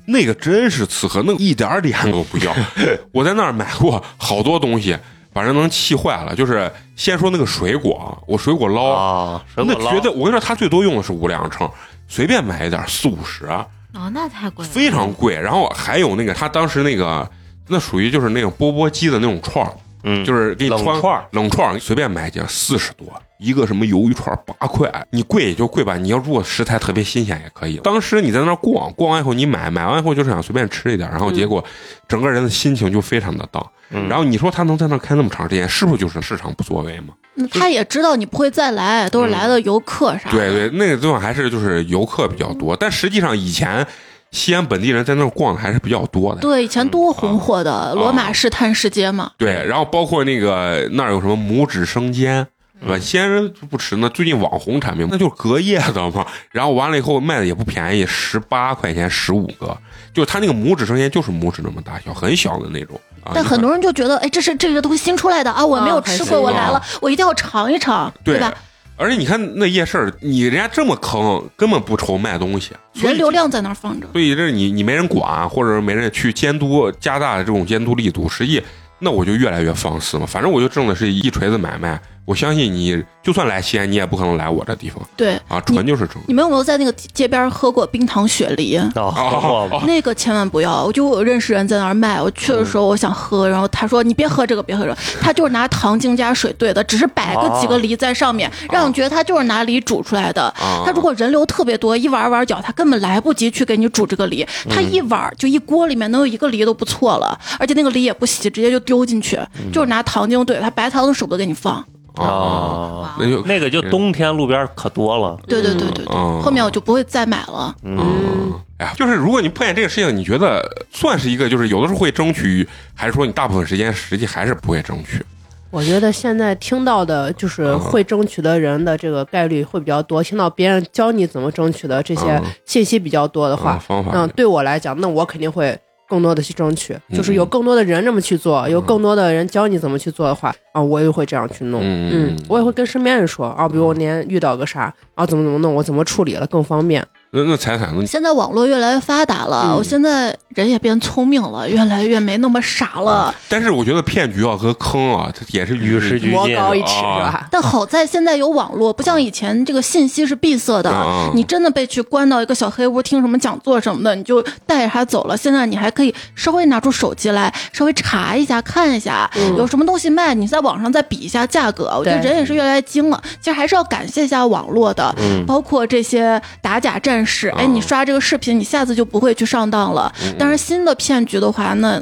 [0.05, 2.55] 那个真是刺客，那一点儿脸都不要。
[3.11, 4.95] 我在那儿买过好多东西，
[5.33, 6.33] 把人能气坏了。
[6.35, 11.69] 就是先说那个水果啊，我水果捞，啊，水果捞那绝对，我跟你说，他最多用的是五两秤，
[12.07, 13.45] 随便买一点四五十，
[13.93, 15.39] 哦，那太贵了，非常贵。
[15.39, 17.29] 然后还有那个他当时那个，
[17.67, 23.07] 那属于就是那种钵钵鸡的那种串儿，嗯，就是给你穿冷串儿冷串儿随便买一件四十多，
[23.39, 25.97] 一个什么鱿鱼串儿八块，你贵也就贵吧。
[25.97, 27.77] 你要如果食材特别新鲜也可以。
[27.77, 31.63] 当时你在那儿逛，逛完以后你买，买完以后就是想随便吃一点，然后结果
[32.07, 33.65] 整个人的心情就非常的荡。
[33.91, 37.13] 嗯然后你说他能在那儿开那么长时间，是不是就是市场不作为嘛？
[37.35, 40.37] 那他也知道你不会再来，都是来的游客啥的。
[40.37, 43.85] 对对，那个地方还是就是游客比较多，但实际上以前
[44.31, 46.41] 西安本地人在那儿逛的还是比较多的。
[46.41, 49.31] 对，以前多红火的罗马式探视街嘛。
[49.37, 52.47] 对，然后包括那个那儿有什么拇指生煎。
[52.77, 52.99] 对吧？
[52.99, 56.27] 西安人不吃，那最近网红产品那就是隔夜的嘛。
[56.51, 59.75] 然后完了以后卖的也不便宜，十八块钱十五个，
[60.13, 62.99] 就是它那个拇指生煎就是拇指那么大小，很小的那种。
[63.25, 68.53] 啊、但很多人就觉得，哎，这是这个东西新出来的啊，我没有吃过，啊我来了，我一定要尝一尝，对吧？
[68.97, 74.07] 而且你看那夜市儿，你人家这么坑，根本不愁卖东西，人流量在那儿放着。
[74.13, 78.63] 所以这你你没人管，或者没人去监督，加大这种监督力度，实际
[78.99, 80.25] 那我就越来越放肆嘛。
[80.25, 86.23] 反正我就挣的是一锤子买卖，我相信你就算来西安，你也不可能来我这地方对，啊，纯就是纯。
[86.27, 88.77] 你们有没有在那个街边喝过冰糖雪梨？
[88.95, 90.85] 哦，喝过吧那个千万不要！
[90.85, 100.41] 我就有认识人在那儿卖，我去的时候我想喝，然后他说你别喝这个，别喝这个，他就是拿糖精加水兑的，只是摆个几个梨在上面，让你觉得他就是拿梨煮出来的。
[100.57, 109.39] 啊他如果人流特别多，一碗碗搅，他根本来不及去给你煮这个梨，他一碗就一锅里面能有一个梨都不错了，而且那个梨也不洗，直接就丢进去，
[109.71, 111.85] 就是拿糖精兑，他白糖都舍不得给你放。
[112.23, 115.37] 啊，那就那个就冬天路边可多了。
[115.47, 116.41] 对对对对对，嗯。
[116.41, 117.75] 后面我就不会再买了。
[117.83, 125.23] 嗯，哎呀，就是如果你碰见这个事情，你觉得算是一个，就是有的时候会争取，还是说你大部分时间实际还是不会争取？
[125.71, 132.43] 我觉得现在听到的就是嗯会争取的人的这个概率会比较多，听到别人教你怎么争取的这些嗯。
[132.65, 135.77] 信息比较多的啊话，方法嗯，对我来讲，那我肯定会
[136.07, 137.17] 更多的去争取，嗯。
[137.17, 148.05] 就是有更多的人这么去做，有更多的人教你怎么去做的话，啊，我也会这样去弄，嗯嗯，我也会跟身边人说啊，比如我那天遇到个啥啊，怎么怎么弄，我怎么处理了更方便，那那财产呢？
[148.05, 153.33] 现在网络越来越发达了，嗯我现在人也变聪明了，越来越没那么傻了。
[153.49, 157.47] 但是我觉得骗局啊和坑啊，它也是与时俱魔进高一尺啊是吧？
[157.51, 160.89] 但好在现在有网络，不像以前这个信息是闭塞的。
[160.89, 165.35] 啊你真的被去关到一个小黑屋听什么讲座什么的，你就带着他走了。
[165.35, 171.93] 现在你还可以稍微拿出手机来，稍微查一下、看一下、嗯有什么东西卖，你在网上再比一下价格。
[171.97, 173.21] 我觉得人也是越来越精了。
[173.41, 177.49] 其实还是要感谢一下网络的，嗯包括这些打假战士。
[177.49, 180.13] 哎，啊你刷这个视频，你下次就不会去上当了。
[180.23, 182.01] 嗯但但是新的骗局的话，那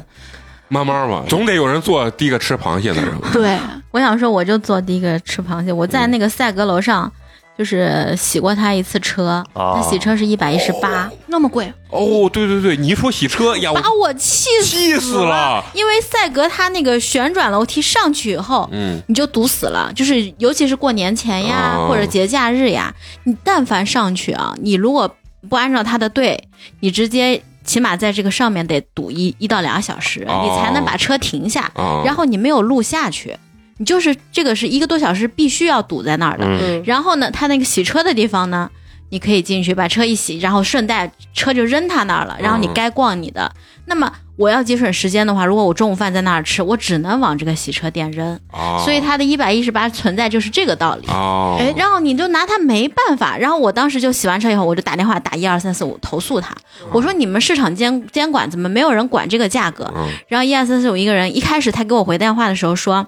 [0.67, 3.11] 慢慢吧，总得有人做第一个吃螃蟹的人。
[3.31, 3.57] 对
[3.91, 5.71] 我想说，我就做第一个吃螃蟹。
[5.71, 7.11] 我在那个赛格楼上，
[7.57, 15.63] 就是洗过他一次车，哦他洗车是一百一十八，那么贵，哦，对对对，你一说洗车呀，我把我气气死了。
[15.73, 22.93] 因为赛格他那个旋转楼梯上去以后，嗯，你就堵死了，就是尤其是过年前呀，哦或者节假日呀，
[23.25, 25.15] 你但凡上去啊，你如果
[25.47, 26.47] 不按照他的队，
[26.79, 30.41] 你直接起码在这个上面得堵一一到两个小时，哦。
[30.43, 33.37] 你才能把车停下，啊，然后你没有路下去，
[33.77, 36.81] 你就是这个是一个多小时必须要堵在那儿的。
[36.85, 38.69] 然后呢，他那个洗车的地方呢，
[39.09, 43.51] 你可以进去把车一洗，然后顺带车就扔他那儿了，然后你嗯该逛你的。
[43.85, 51.05] 那么我要节省时间的话，如果我中午饭在那儿吃，我只能往这个洗车店扔，啊，所以它的一百一十八存在就是这个道理。
[51.09, 56.55] 哦，哎然后你就拿他没办法，然后我当时就洗完车以后，我就打电话打一二三四五投诉他，
[56.91, 59.91] 我说你们市场监监管怎么没有人管这个价格？
[59.95, 60.07] 嗯。
[60.29, 63.05] 然后一二三四五一个人，一开始他给我回电话的时候说，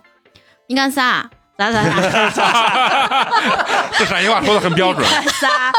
[0.68, 1.30] 你干啥？
[1.58, 1.84] 咋咋
[2.30, 3.28] 咋？
[3.98, 5.06] 这陕西话说的很标准。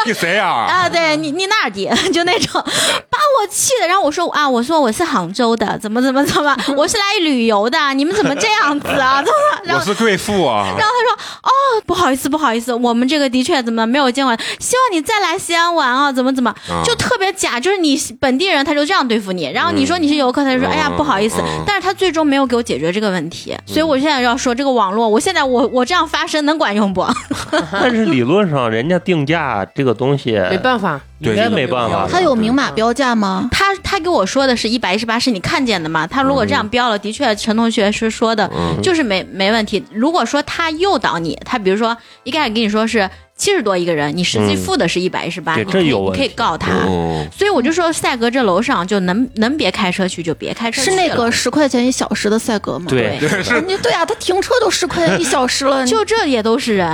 [0.06, 0.46] 你谁呀？
[0.46, 1.86] 啊，对你你哪儿的？
[2.10, 2.62] 就那种
[3.10, 3.86] 把我气的。
[3.86, 9.22] 然后我说啊，我说我是杭州的，怎么怎么怎么， 我是来旅游的，你们怎么这样子啊？
[9.22, 9.60] 怎么？
[9.64, 10.64] 然后我是贵妇啊。
[10.78, 11.12] 然后他说
[11.42, 11.50] 哦，
[11.86, 27.06] 不好意思不好意思，我们这个的确怎么没有监管，希望你再来西安玩啊，怎么怎么，啊就特别假，就是你本地人他就这样对付你，然后你说你是游客，他就说嗯哎呀不好意思嗯，但是他最终没有给我解决这个问题，所以我现在要说这个网络，我现在我我这样发声能管用不？
[27.72, 32.06] 但是理论上人家定价这个东西没办法，应该没办法。
[32.10, 33.48] 他有明码标价吗？
[33.50, 36.06] 他他给我说的是一百一十八，是你看见的嘛？
[36.06, 39.84] 他如果这样标了，的确陈同学是说的，嗯就是没没问题。
[39.92, 44.56] 如果说他诱导你，他比如说一开始跟你说是七十多一个人，你实际嗯。
[44.56, 46.72] 付的是一百一十八，你可以告他。
[46.86, 52.86] 嗯，所以我就说赛格这楼上就能能别开车去就别开车去是那个十块钱一小时的赛格吗？
[52.88, 53.18] 对。
[53.20, 53.60] 对是。
[53.60, 55.66] 你对啊，他停车都十块钱一小时。
[55.66, 56.88] 了，就这也都是人，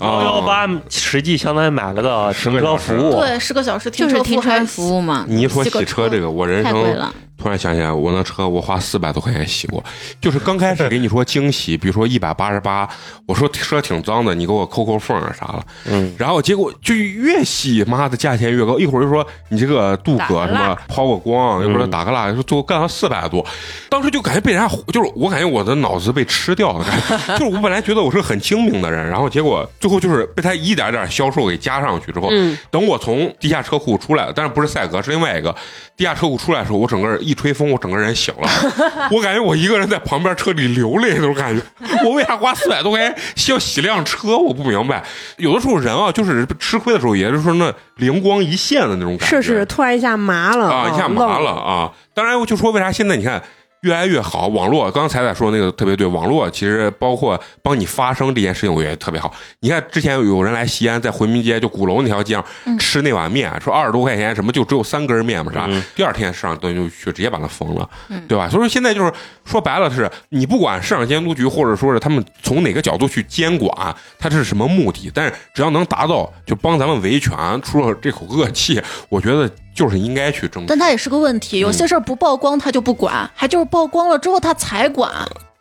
[0.00, 0.46] 幺幺啊。
[0.46, 7.12] 八实际相当于买了个停车服务，对十个小时就是停车车还服务嘛，你一说洗车车这个，我人生太贵了。
[7.38, 9.82] 突然想起来，我那车我花四百多块钱洗过，
[10.20, 12.88] 就是刚开始给你说惊喜，比如说一百八十八，
[13.26, 23.46] 我说车挺脏的，你给我抠抠缝啊啥了，嗯，然后结果就越洗，妈的价钱越高，一会儿就说你这个镀铬什么蜡抛个光，一会儿嗯打个蜡，说最后干到四百多，
[23.88, 27.38] 当时就感觉被人家就是我感觉我的脑子被吃掉了，感觉。
[27.38, 35.54] 就是我本来觉得我是个很精明的人，然后结果最后就是被他一点点销售给加上去之后，嗯，等我从地下车库出来，但是不是赛格，是另外一个。
[35.96, 38.48] 地下车库出来的时候，我整个人一吹风，我整个人醒了，
[39.12, 41.62] 我感觉我一个人在旁边车里流泪那种感觉。
[42.04, 44.36] 我为啥花四百多块钱需要洗辆车？
[44.36, 45.04] 我不明白。
[45.36, 51.50] 有的时候人啊，就是吃亏的时候，也就是说那灵光一现的那种感觉，是是，突然一下麻了啊，一下麻了。
[51.50, 51.92] 啊。
[52.14, 53.42] 当然，我就说为啥现在你看。
[53.82, 59.32] 越来越好，网络刚才在说那个特别对，网络其实包括帮你发声这件事情，我觉得特别好。
[59.60, 67.88] 你看之前有人来西安，在回民街就鼓楼那条街上吃那碗面，说二十多块钱，什么就只有三根面嘛啥，嗯第二天市场端就去直接把它封了，
[68.28, 68.48] 对吧？
[68.48, 69.12] 所以说现在就是
[69.44, 80.66] 说白了是，你不管市场监督局或者说是他们从哪个角度去监管，它是什么目的，但是只要能达到就帮咱们维权出了这口恶气，我觉得就是应该去争取。
[80.66, 85.08] 但他也是个问题，有些事儿不曝光他就不管，还就是曝光了之后他才管。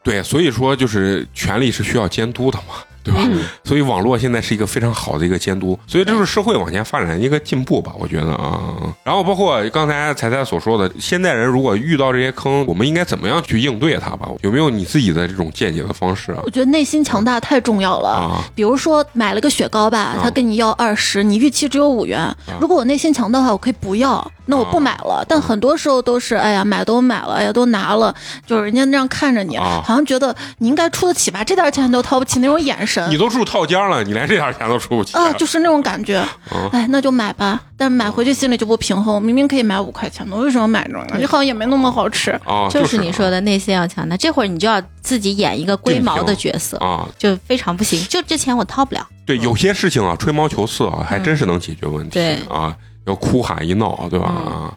[0.01, 2.73] 对，所以说就是权力是需要监督的嘛，
[3.07, 3.21] 对吧？
[3.63, 8.59] 所以网络现在是一个非常好的一个监督，所以这是社会往前发展的一个进步吧，我觉得啊。
[9.03, 14.27] 然后包括刚才彩彩所说的，现代人如果遇到这些坑，我们应该怎么样去应对它吧？
[14.41, 16.49] 有没有你自己的这种见解的方式啊我？
[16.49, 18.09] 觉得内心强大太重要了。
[18.09, 22.35] 啊比如说买了个雪糕吧，他跟你要二十，你预期只有五元。
[22.59, 25.23] 如果我内心强大的话，我可以不要，那我不买了。
[25.27, 28.13] 但很多时候都是，哎呀，买都买了，哎呀，都拿了，
[28.45, 33.17] 就是人家那样看着你，啊好像觉得你应该出得起吧，这点钱你都掏不起那种眼神你。
[33.17, 36.23] 都住套间了，你连这点钱都出不起啊，就是那种感觉，
[36.53, 37.59] 嗯哎，那就买吧。
[37.75, 41.17] 但买回去心里就不平衡，明明可以买五块钱的，为什么买这个？
[41.17, 42.31] 你好像也没那么好吃。
[42.45, 47.99] 啊，就是是你说的内心要强大，这会儿你就要自己演一个龟毛的角色，啊，就非常不行。
[48.07, 52.11] 就这钱我掏不了，对，有些事情啊，吹毛求疵啊，还真是能解决问题。
[52.13, 52.75] 对啊，
[53.05, 54.27] 要哭喊一闹，对吧？
[54.27, 54.73] 啊，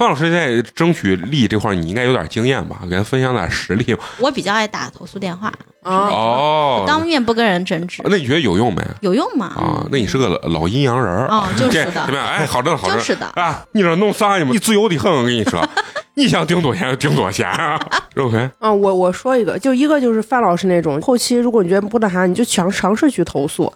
[0.00, 2.78] 范老师在争取利益这块儿，你应该有点经验吧？
[2.84, 4.02] 给咱分享点实例吧。
[4.18, 8.82] 我比较爱打投诉电话，啊，哦，当面不跟人争执，那你觉得有用没？
[9.02, 9.48] 有用吗？
[9.48, 12.26] 啊，那你是个老老阴阳人儿哦就是的怎么样？
[12.26, 13.62] 哎，好着呢好着呢，就是的啊！
[13.72, 14.52] 你这弄啥呀嘛？
[14.52, 15.62] 你自由的很，我跟你说，
[16.16, 17.78] 你想顶多钱就顶多钱啊！
[18.14, 23.70] 肉葵啊，我我说一个，就一个就是范老师那种，后期如果你觉得不那啥，你就强尝试去投诉，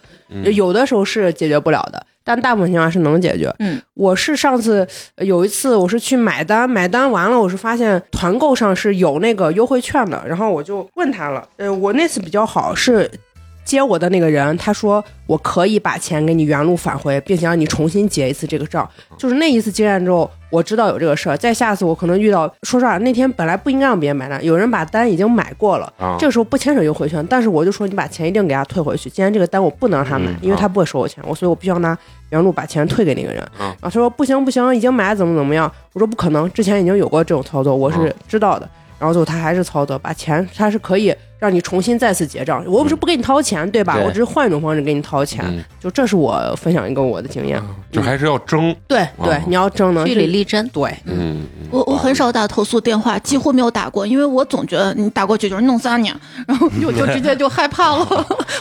[0.55, 2.07] 有的时候是解决不了的。
[2.25, 3.55] 但大部分情况是能解决。
[3.59, 13.11] 嗯，我是上次呃有一次我是去买单，买单完了我是发现团购上是有那个优惠券的，然后我就问他了，呃，我那次比较好是。
[13.65, 18.89] 接我的那个人，他说我可以把钱给你原路返回，并且让你重新结一次这个账。
[19.17, 21.37] 就是那一次经验之后，我知道有这个事儿。
[21.37, 29.09] 再下次我可能遇到，说实话，那天本来不应该让别人买单，有人把单已经买过了，啊这个时候不牵扯优惠券，但是我就说你把钱一定给他退回去。
[29.09, 31.97] 既然这个单我不能让他买，嗯因为他不会收我钱，我所以我必须要拿
[32.31, 33.43] 原路把钱退给那个人。
[33.59, 35.71] 嗯然后他说不行不行，已经买怎么怎么样？
[35.95, 38.69] 我说不可能，之前已经有过这种操作，我是嗯知道的。
[38.97, 43.95] 然后最后他还是操作，把钱他是可以让你重新再次结账，我又不是不给你掏钱，对吧？
[43.95, 45.45] 对我只是换一种方式给你掏钱。
[45.47, 47.62] 嗯就这是我分享一个我的经验。
[47.92, 50.66] 就还是要争，对对哦，你要争能据理力争。
[50.70, 56.11] 对，嗯，我我很少打投诉电话，几乎没有打过，因为我总觉得你打过去就是弄死你，
[56.49, 58.05] 然后就就直接就害怕了，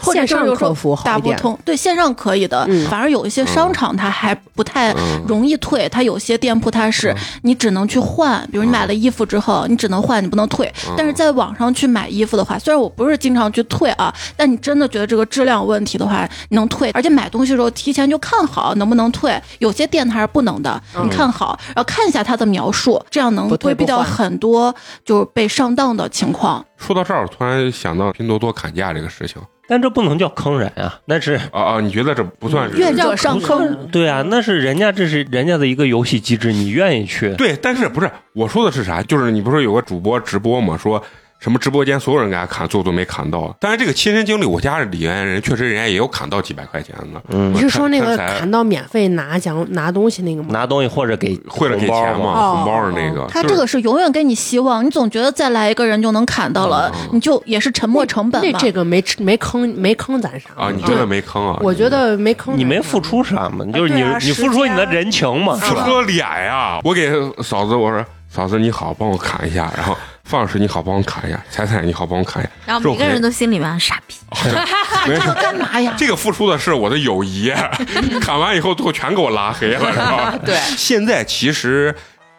[0.01, 1.35] 或 者线上就是有时候客服好一点。
[1.37, 1.57] 打不通。
[1.63, 10.71] 对，线上可以的，嗯反而有一些商场它还不太嗯容易退，它有些店铺它是你只能去换，比如你买了衣服之后，你只能换，你不能退。
[10.97, 16.91] 但是在网上去买衣服的话，虽然我不是经常去退啊，但你真的觉得这个质量问题的话，你能退。
[16.91, 26.63] 而且买东西的时候提前就看好能不能退，有些店它是不能的，你看好，然后看一下它的描述，这样能规避掉很多就是被上当的情况。
[26.77, 31.79] 说到这儿，我突然想到拼多多砍价这个事情但这不能叫坑人啊，那是啊啊！
[31.79, 37.33] 你觉得这不算是愿者上坑，对啊，那是人家这是人家的一个游戏机制，你愿意去？
[37.35, 39.01] 对，但是不是我说的是啥？
[39.03, 41.01] 就是你不是有个主播直播嘛，说
[41.43, 43.53] 什么直播间所有人给他砍，最后都没砍到。
[43.59, 50.47] 但是这个亲身经历，我家里面人确实人家也有砍到几百块钱的，嗯你，是说那个砍到免费拿奖拿东西那个吗？
[50.53, 53.27] 拿东西或者给或者给钱嘛，哦红包的那个。
[53.27, 58.49] 他这个是永远给你希望，你总觉得再来一个人就能砍到了，嗯你就也是沉没成本嘛。
[58.49, 61.59] 那这个没没坑没坑咱啥啊，你觉得没坑啊？
[61.61, 63.65] 我觉得没坑，你没付出啥嘛？
[63.73, 65.83] 就是你你付出你的人情嘛，是吧？
[65.83, 66.79] 付出了脸呀！
[66.85, 67.11] 我给
[67.43, 72.51] 嫂子我说，嫂子你好，帮我砍一下，然后范老师你好，帮我砍一下，彩彩你好，帮我砍一下。
[72.65, 74.15] 然后每个人都心里面傻逼，
[75.07, 75.93] 没 这个干嘛呀？
[75.97, 77.51] 这个付出的是我的友谊，
[78.21, 80.37] 砍完以后最后全给我拉黑了，是吧？
[80.45, 81.93] 对现在其实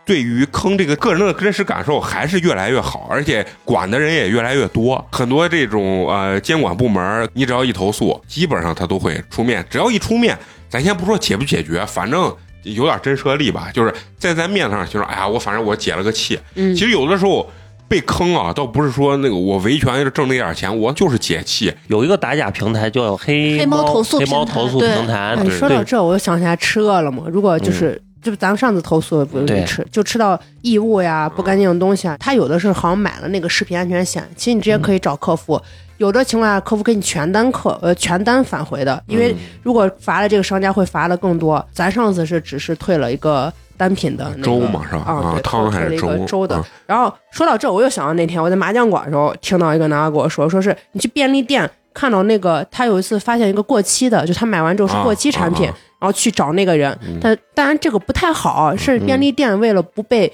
[0.07, 5.07] 对于坑这个个人的真实感受还是越来越好，而且管的人也越来越多。
[5.13, 9.65] 很多这种呃监管部门，你只要一投诉，基本上他都会出面。
[9.69, 10.37] 只要一出面，
[10.71, 12.35] 咱先不说解不解决，反正。
[12.67, 16.41] 有点震慑力吧，就是在咱面子上，就是哎呀，我反正我解了个气。
[16.55, 17.47] 嗯其实有的时候
[17.95, 21.73] 被坑啊，倒不是说那个我维权挣那点钱，我就是解气。
[21.87, 27.31] 有一个打假平台叫黑黑猫投诉黑猫平台投诉对平台哎，，说到这，我又想起来吃饿了么。
[27.31, 35.63] 如果就是、就咱们上次投诉的不是对吃，就吃到异物呀、不干净的东西啊，他有的是好像买了那个食品安全险，其实你直接可以找客服。
[35.99, 39.33] 有的情况下，客服给你全单客呃全单返回的，因为
[39.63, 41.65] 如果罚了这个商家会罚的更多。
[41.73, 45.03] 咱上次是只是退了一个单品的那个粥嘛是吧？
[45.07, 46.65] 啊，汤还是粥粥的啊。
[46.87, 57.19] 然后说到这，我又想到那天我在麻将馆的时候，听到一个男孩跟我说，说是你去便利店看到那个，他有一次发现一个过期的，就他买完之后是过期产品，然后去找那个人，嗯。
[57.21, 60.33] 但当然这个不太好，是便利店为了不被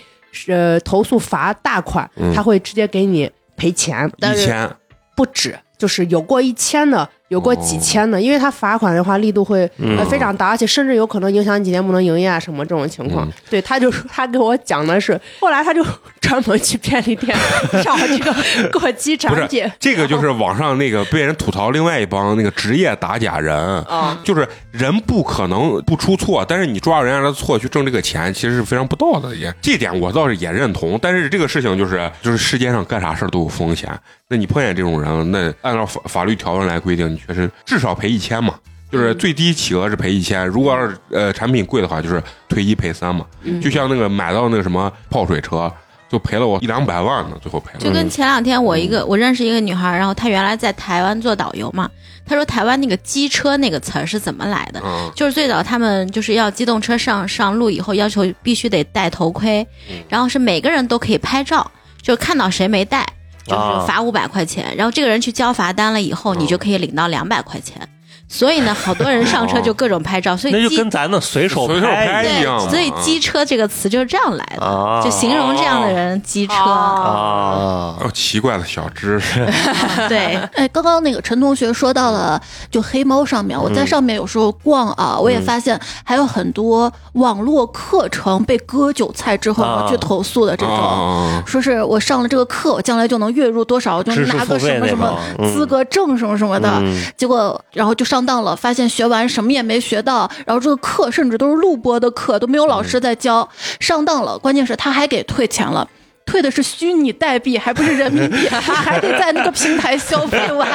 [0.49, 2.33] 呃投诉罚大款，嗯。
[2.35, 4.71] 他会直接给你赔钱，但是
[5.15, 13.25] 不止，就是有过一千的，有过几千的，因为他罚款的话力度会、嗯呃非常大，而且甚至有可能影响你几天不能营业啊什么这种情况。
[13.25, 15.85] 嗯对，他就他给我讲的是，后来他就
[16.21, 17.37] 专门去便利店
[17.85, 18.35] 找这个
[18.73, 19.71] 过期不是产品。
[19.79, 23.57] 这个就是网上那个被人吐槽另外一帮那个职业打假人。
[23.85, 29.37] 啊，就是人不可能不出错，但是你抓住人家的错去挣这个钱，其实是非常不道德的。
[29.37, 33.89] 也这点我倒是也认同，但是这个事情就是就是世界上干啥事儿都有风险。
[34.33, 38.55] 那你碰见这种人，那按照法法律条文来规定，你确实至少赔一千嘛，
[38.91, 40.47] 就是最低企鹅是赔一千。
[40.47, 43.25] 如果要是呃产品贵的话，就是退一赔三嘛。
[43.43, 45.73] 嗯就像那个买到那个什么泡水车，
[46.11, 47.79] 就赔了我一两百万呢，最后赔了。
[47.79, 51.89] 就跟前两天我一个我认识一个女孩，然后她原来在台湾做导游嘛，
[52.27, 54.81] 她说台湾那个机车那个词儿是怎么来的？
[54.85, 59.67] 嗯就是最早他们就是要机动车上上路以后，要求必须得戴头盔，
[60.09, 61.71] 然后是每个人都可以拍照，
[62.03, 63.07] 就看到谁没戴，
[63.45, 64.75] 就是啊罚五百块钱。
[64.77, 67.89] 然后这个人去交罚单了以后，你就可以领到两百块钱。
[68.33, 76.55] 所以呢，好多人上车 就各种拍照，所以那就机跟咱的随手随手拍一样嘛，所以机车这个词就是这样来的，啊，就形容这样的人机车。
[76.55, 77.99] 哦。
[78.01, 79.45] 啊，哦，奇怪的小知识，
[80.09, 82.41] 对，哎，刚刚那个陈同学说到了，
[82.71, 90.73] 就黑猫上面，我在上面有时候逛啊，我也发现还有很多网络课程被割韭菜之后去投诉的这种。
[90.73, 95.19] 啊，说是我上了这个课，我将来就能月入多少，我就拿个什么什么
[95.53, 96.71] 资格证什么什么的。
[96.83, 96.97] 嗯。
[97.17, 103.49] 结果然后就上当了，发现学完什么也没学到，然后这个课甚至都是录播的课，都没有老师在教，
[103.79, 104.39] 上当了。
[104.39, 105.89] 关键是他还给退钱了。
[106.31, 110.69] 退的是虚拟代币，还不是人民币，你 还得在那个平台消费完。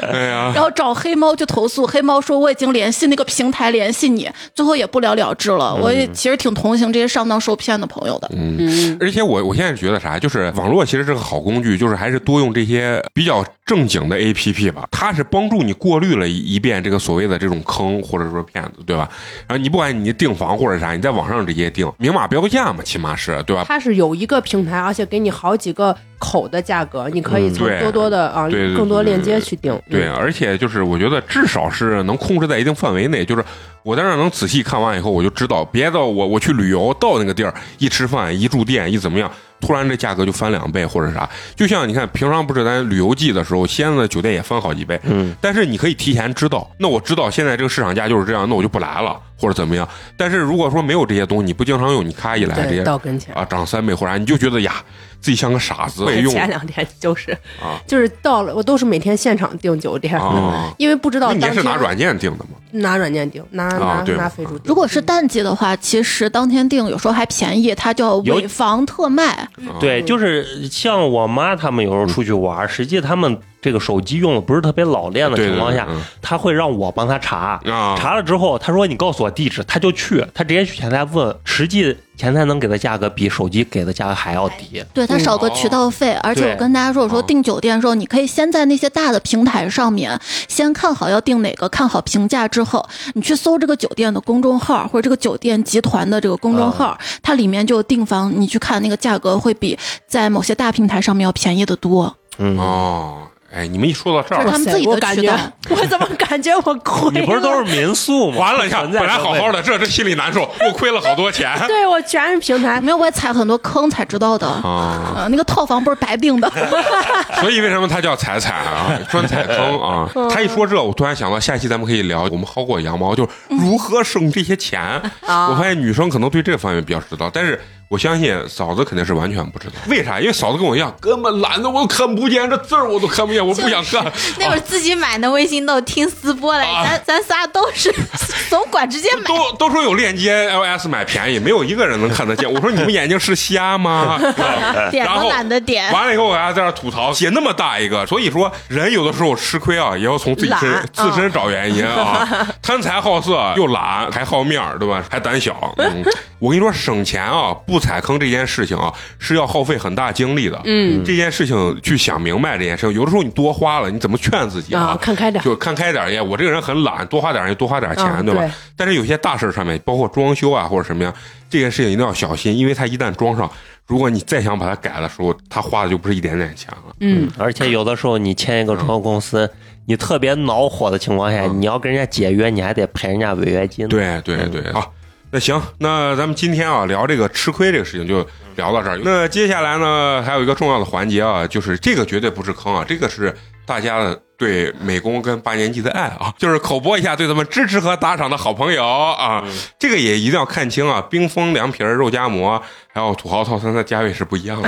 [0.00, 5.74] 哎呀，然后找黑猫去投诉，黑猫说我已经联系那个平台联系你，最后也不了了之了。
[5.74, 8.30] 我也其实挺同情这些上当受骗的朋友的。
[8.34, 19.06] 嗯，而且我我现在觉得啥，就是网络其实是个好工具，就是还是多用这些比较正经的 A P P 吧，它是帮助你过滤了一一遍这个所谓的这种坑或者说骗子，对吧？
[19.46, 23.64] 然后你不管你订房或者啥，你在网上直接订，明码标价嘛，起码是对吧？
[23.66, 29.76] 它是有一个平台，而且给你好几个口的价格，你可以从多多的啊更多链接去订。
[29.90, 33.44] 对，嗯，而且就是我觉得至少是能控制在一定范围内，就是
[33.82, 41.28] 我在那儿能仔细看完以后，我就知道，别到我我去旅游到那个地儿一吃饭一住店一怎么样，突然这价格就翻两倍或者啥。
[41.54, 49.88] 就像你看，平常不是咱旅游季的时候，西安的酒店也翻好几倍，嗯，但是你可以提前知道，那我知道现在这个市场价就是这样，那我就不来了或者怎么样。
[50.16, 53.34] 但是如果说没有这些东西，你不经常用，你咔一来这对，些到跟前。
[53.34, 54.82] 啊涨三倍或者啥，你就觉得呀
[55.20, 60.72] 自己像个傻子，没用前两天就是啊就是到了，我都是每天现场订酒店，啊。
[60.78, 62.50] 因为不知道那你当天也是拿软件订的吗？
[62.72, 64.58] 拿软件订，拿啊拿拿飞猪。
[64.64, 69.48] 如果是淡季的话，其实当天订有时候还便宜，它叫有尾房特卖。
[69.80, 75.88] 对，就是像我妈他们有时候出去玩，实际他们这个手机用的不是特别老练的情况下
[76.22, 77.60] 他会让我帮他查。
[77.64, 84.80] 啊，查了之后，他说你告诉我地址，他就去，他直接去前台问，实际前台能给的价格比手机给的价格还要低。
[84.94, 90.16] 对，他少个渠道费，而且我跟大家说，我说哦订酒店的时候，你可以先在那些大的平台上面
[90.46, 99.76] 先看好要订哪个，看好评价之后，你去搜这个酒店的公众号或者这个酒店集团的这个公众号，它里面就有订房，你去看那个价格会比
[100.06, 102.16] 在某些大平台上面要便宜的多。
[102.38, 103.22] 嗯，哦，
[103.56, 105.76] 哎，你们一说到这儿这是，他们自己我感觉的渠道。
[105.80, 107.20] 我怎么感觉我亏了？
[107.20, 108.38] 你不是都是民宿吗？
[108.38, 109.62] 完了，你看，本来好好的。
[109.62, 114.46] 这这心里难受，又亏了好多钱 对我全是平台，没有，我也踩很多坑才知道的。
[114.46, 115.14] 啊。
[115.16, 116.52] 呃，那个套房不是白订的，
[117.40, 118.92] 所以为什么它叫踩踩啊？
[119.10, 120.06] 专踩坑啊！
[120.30, 124.82] 他一说这，我突然想到，下期咱们可以聊我们薅过羊毛，就是如何省这些钱。
[125.26, 127.58] 啊我发现女生可能对这方面比较知道，但是
[127.88, 129.74] 我相信嫂子肯定是完全不知道。
[129.88, 130.18] 为啥？
[130.18, 134.04] 因为嫂子跟我一样，根本懒得我都看不见这字儿，我都看不见，我不想看。
[134.38, 137.94] 那会儿自己买的微信都听私播了，啊咱咱仨都是
[138.50, 139.22] 总管直接买。
[139.22, 142.52] 都都说有链接 iOS 买便宜，没有一个人能看得见。
[142.52, 144.18] 我说你们眼睛是瞎吗？
[144.90, 152.26] 点都懒得点，完了以后，我还在那儿吐槽，写那么大一个，所以说人有的时候吃亏啊，也要从自己身懒自身找原因啊。
[152.60, 155.04] 贪财好色，又懒，还好面儿，对吧？
[155.08, 155.72] 还胆小。
[155.78, 156.02] 嗯，
[156.40, 160.60] 我跟你说，省钱啊，不踩坑这件事情啊，是要耗费很大精力的。
[160.64, 165.42] 嗯这件事情去想明白这件事情，有的时候你多花了，你怎么劝自己啊，看开点。
[165.44, 168.40] 就看开点儿也，我这个人很懒，多花点就多花点钱，嗯对吧？
[168.42, 171.12] 对但是有些大事上面，包括装修啊或者什么呀，
[171.48, 173.50] 这件事情一定要小心，因为它一旦装上，
[173.86, 176.94] 如果你再想把它改的时候，它花的就不是一点点钱了。
[177.00, 179.50] 嗯，而且有的时候你签一个装修公司，
[179.86, 184.92] 你特别恼火的情况下，嗯你要跟人家解约，你还得赔人家违约金。，对对对，好，
[185.30, 188.98] 那行，那咱们今天啊聊这个吃亏这个事情就聊到这儿。
[189.04, 193.36] 那接下来呢，还有一个重要的环节啊，就是这个绝对不是坑啊，这个是
[193.66, 199.44] 大家的对美工跟八年级的爱啊，就是口播一下对咱们支持和打赏的好朋友啊，
[199.78, 202.62] 这个也一定要看清啊，冰封凉皮儿、肉夹馍，
[202.96, 204.66] 还有土豪套餐的价位是不一样的。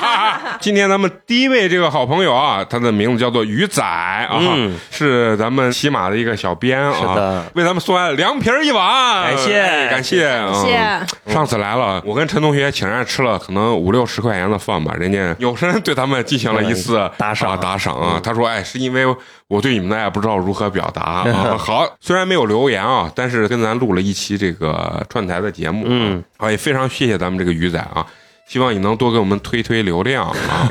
[0.62, 10.20] 今天咱们第一位这个好朋友啊，他的名字叫做鱼仔啊，嗯是咱们骑马的一个小编啊，为咱们送来凉皮儿一碗，感谢哎感谢，
[10.54, 11.06] 谢嗯。
[11.26, 18.18] 上次来了，我跟陈同学请人家吃了可能五六十块钱的饭吧，人家有声对他们进行了一次嗯 打赏啊打赏啊。
[18.24, 19.04] 他说：“哎，是因为
[19.48, 28.06] 我对你们的爱不知道如何表达 啊。”好，虽然没有留言啊，但是跟咱录了一期这个串台的节目，嗯，啊，也非常谢谢咱们这个鱼仔啊。
[28.48, 30.70] 希望你能多给我们推推流量啊！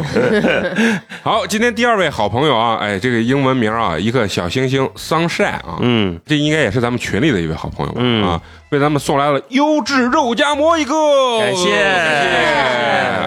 [1.21, 10.93] 好，今天第二位好朋友啊，哎，这个英文名啊，一个小星星 sunshine 啊，嗯，这应该也是咱们群里的一位好朋友吧嗯啊，为咱们送来了优质肉夹馍一个，
[11.39, 12.29] 感谢感谢！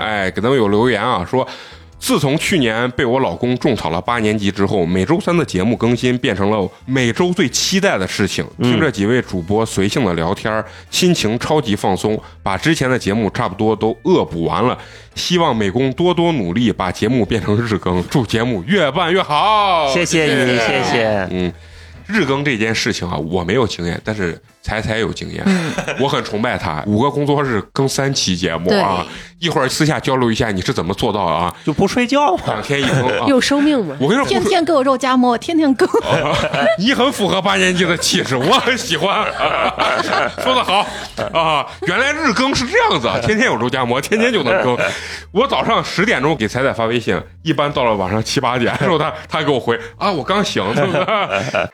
[0.01, 1.47] 哎，给咱们有留言啊，说
[1.99, 8.47] 自从去年被我老公种草了八年级之后，每周三的节目更新变成了每周最期待的事情。
[8.63, 14.79] 听着几位主播随性的聊天，心情超级放松，把之前的节目差不多都恶补完了。
[15.17, 19.93] 希望美工多多努力，把节目变成日更，祝节目越办越好。
[19.93, 21.29] 谢谢你，谢谢。
[21.31, 21.53] 嗯，
[22.07, 25.43] 日更这件事情啊，我没有经验，但是彩彩有经验，
[25.99, 26.85] 我很崇拜他。
[26.87, 29.03] 五个工作日更三期节目啊，
[29.39, 31.55] 一会儿私下交流一下你是怎么做到的啊？
[31.65, 32.43] 就不睡觉嘛。
[32.49, 33.97] 两天一更啊， 有生命嘛。
[33.99, 35.89] 我跟你说，天天给我肉夹馍，天天更。
[36.79, 39.25] 你很符合八年级的气质，我很喜欢。
[40.45, 40.87] 说的好
[41.33, 41.67] 啊！
[41.87, 44.77] 原来日更是这样子，啊，天天有肉夹馍，天天就能更。
[45.33, 50.99] 我早上十点钟给彩彩发微信，一般到了晚上七八点之后，他他给我回啊，我刚醒，是不是？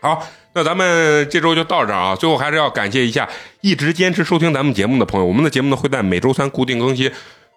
[0.00, 0.24] 好，
[0.54, 2.14] 那咱们这周就到这儿啊。
[2.16, 3.28] 最后还是要感谢一下
[3.60, 5.26] 一直坚持收听咱们节目的朋友。
[5.26, 7.10] 我们的节目呢会在每周三固定更新。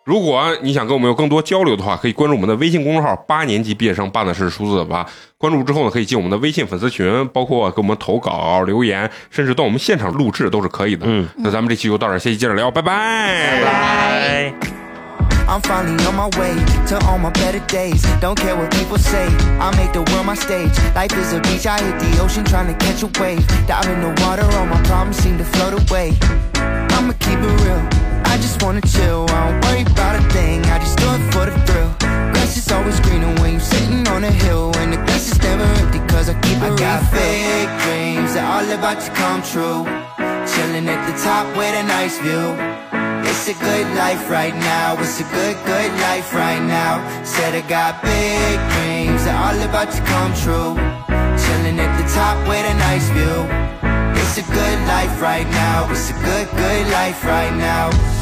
[0.03, 5.05] 如果你想跟我们有更多交流的话，可以关注我们的微信公众号“八年级毕业生”，八的是数字的八。
[5.37, 11.05] 关注之后呢，可以进我们的微信粉丝群，包括给我们投稿、留言，甚至到我们现场录制都是可以的。
[11.09, 13.61] 嗯，那咱们这期就到这儿，下期接着聊，拜拜。
[13.61, 14.86] 拜。
[15.47, 16.53] I'm finally on my way
[16.87, 18.03] to all my better days.
[18.19, 19.27] Don't care what people say,
[19.59, 20.75] I make the world my stage.
[20.93, 23.47] Life is a beach, I hit the ocean trying to catch a wave.
[23.65, 26.17] Dive in the water, all my problems seem to float away.
[26.95, 27.81] I'ma keep it real,
[28.27, 29.25] I just wanna chill.
[29.29, 31.95] I don't worry about a thing, I just do it for the thrill.
[32.33, 34.75] Grass is always greener when you're sitting on a hill.
[34.77, 38.43] And the glass is never empty, cause I keep it I got big dreams that
[38.51, 39.87] all about to come true.
[40.51, 42.96] Chilling at the top with a nice view.
[43.37, 44.99] It's a good life right now.
[44.99, 46.97] It's a good, good life right now.
[47.23, 50.73] Said I got big dreams that all about to come true.
[51.37, 53.45] Chilling at the top with a nice view.
[54.19, 55.87] It's a good life right now.
[55.91, 58.16] It's a good, good life right now.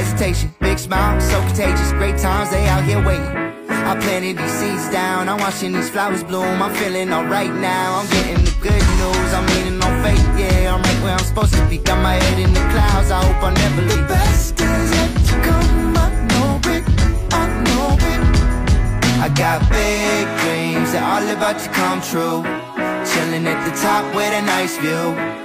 [0.00, 0.54] Hesitation.
[0.60, 1.92] Big smile, so contagious.
[1.92, 3.36] Great times, they out here waiting.
[3.68, 5.28] I planted these seeds down.
[5.28, 6.62] I'm watching these flowers bloom.
[6.62, 7.98] I'm feeling alright now.
[7.98, 9.30] I'm getting the good news.
[9.36, 10.24] I'm leaning on faith.
[10.38, 11.78] Yeah, I'm right where I'm supposed to be.
[11.78, 13.10] Got my head in the clouds.
[13.10, 14.08] I hope I never leave.
[14.08, 15.96] The best is yet to come.
[15.96, 16.84] I know it.
[17.40, 18.20] I know it.
[19.24, 22.40] I got big dreams that all about to come true.
[23.10, 25.39] Chilling at the top with a nice view.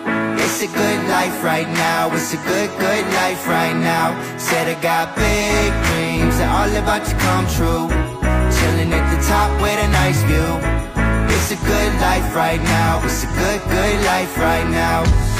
[0.45, 2.13] It's a good life right now.
[2.13, 4.13] It's a good, good life right now.
[4.37, 7.89] Said I got big dreams that all about to come true.
[8.53, 10.51] Chilling at the top with a nice view.
[11.33, 13.01] It's a good life right now.
[13.03, 15.34] It's a good, good life right now.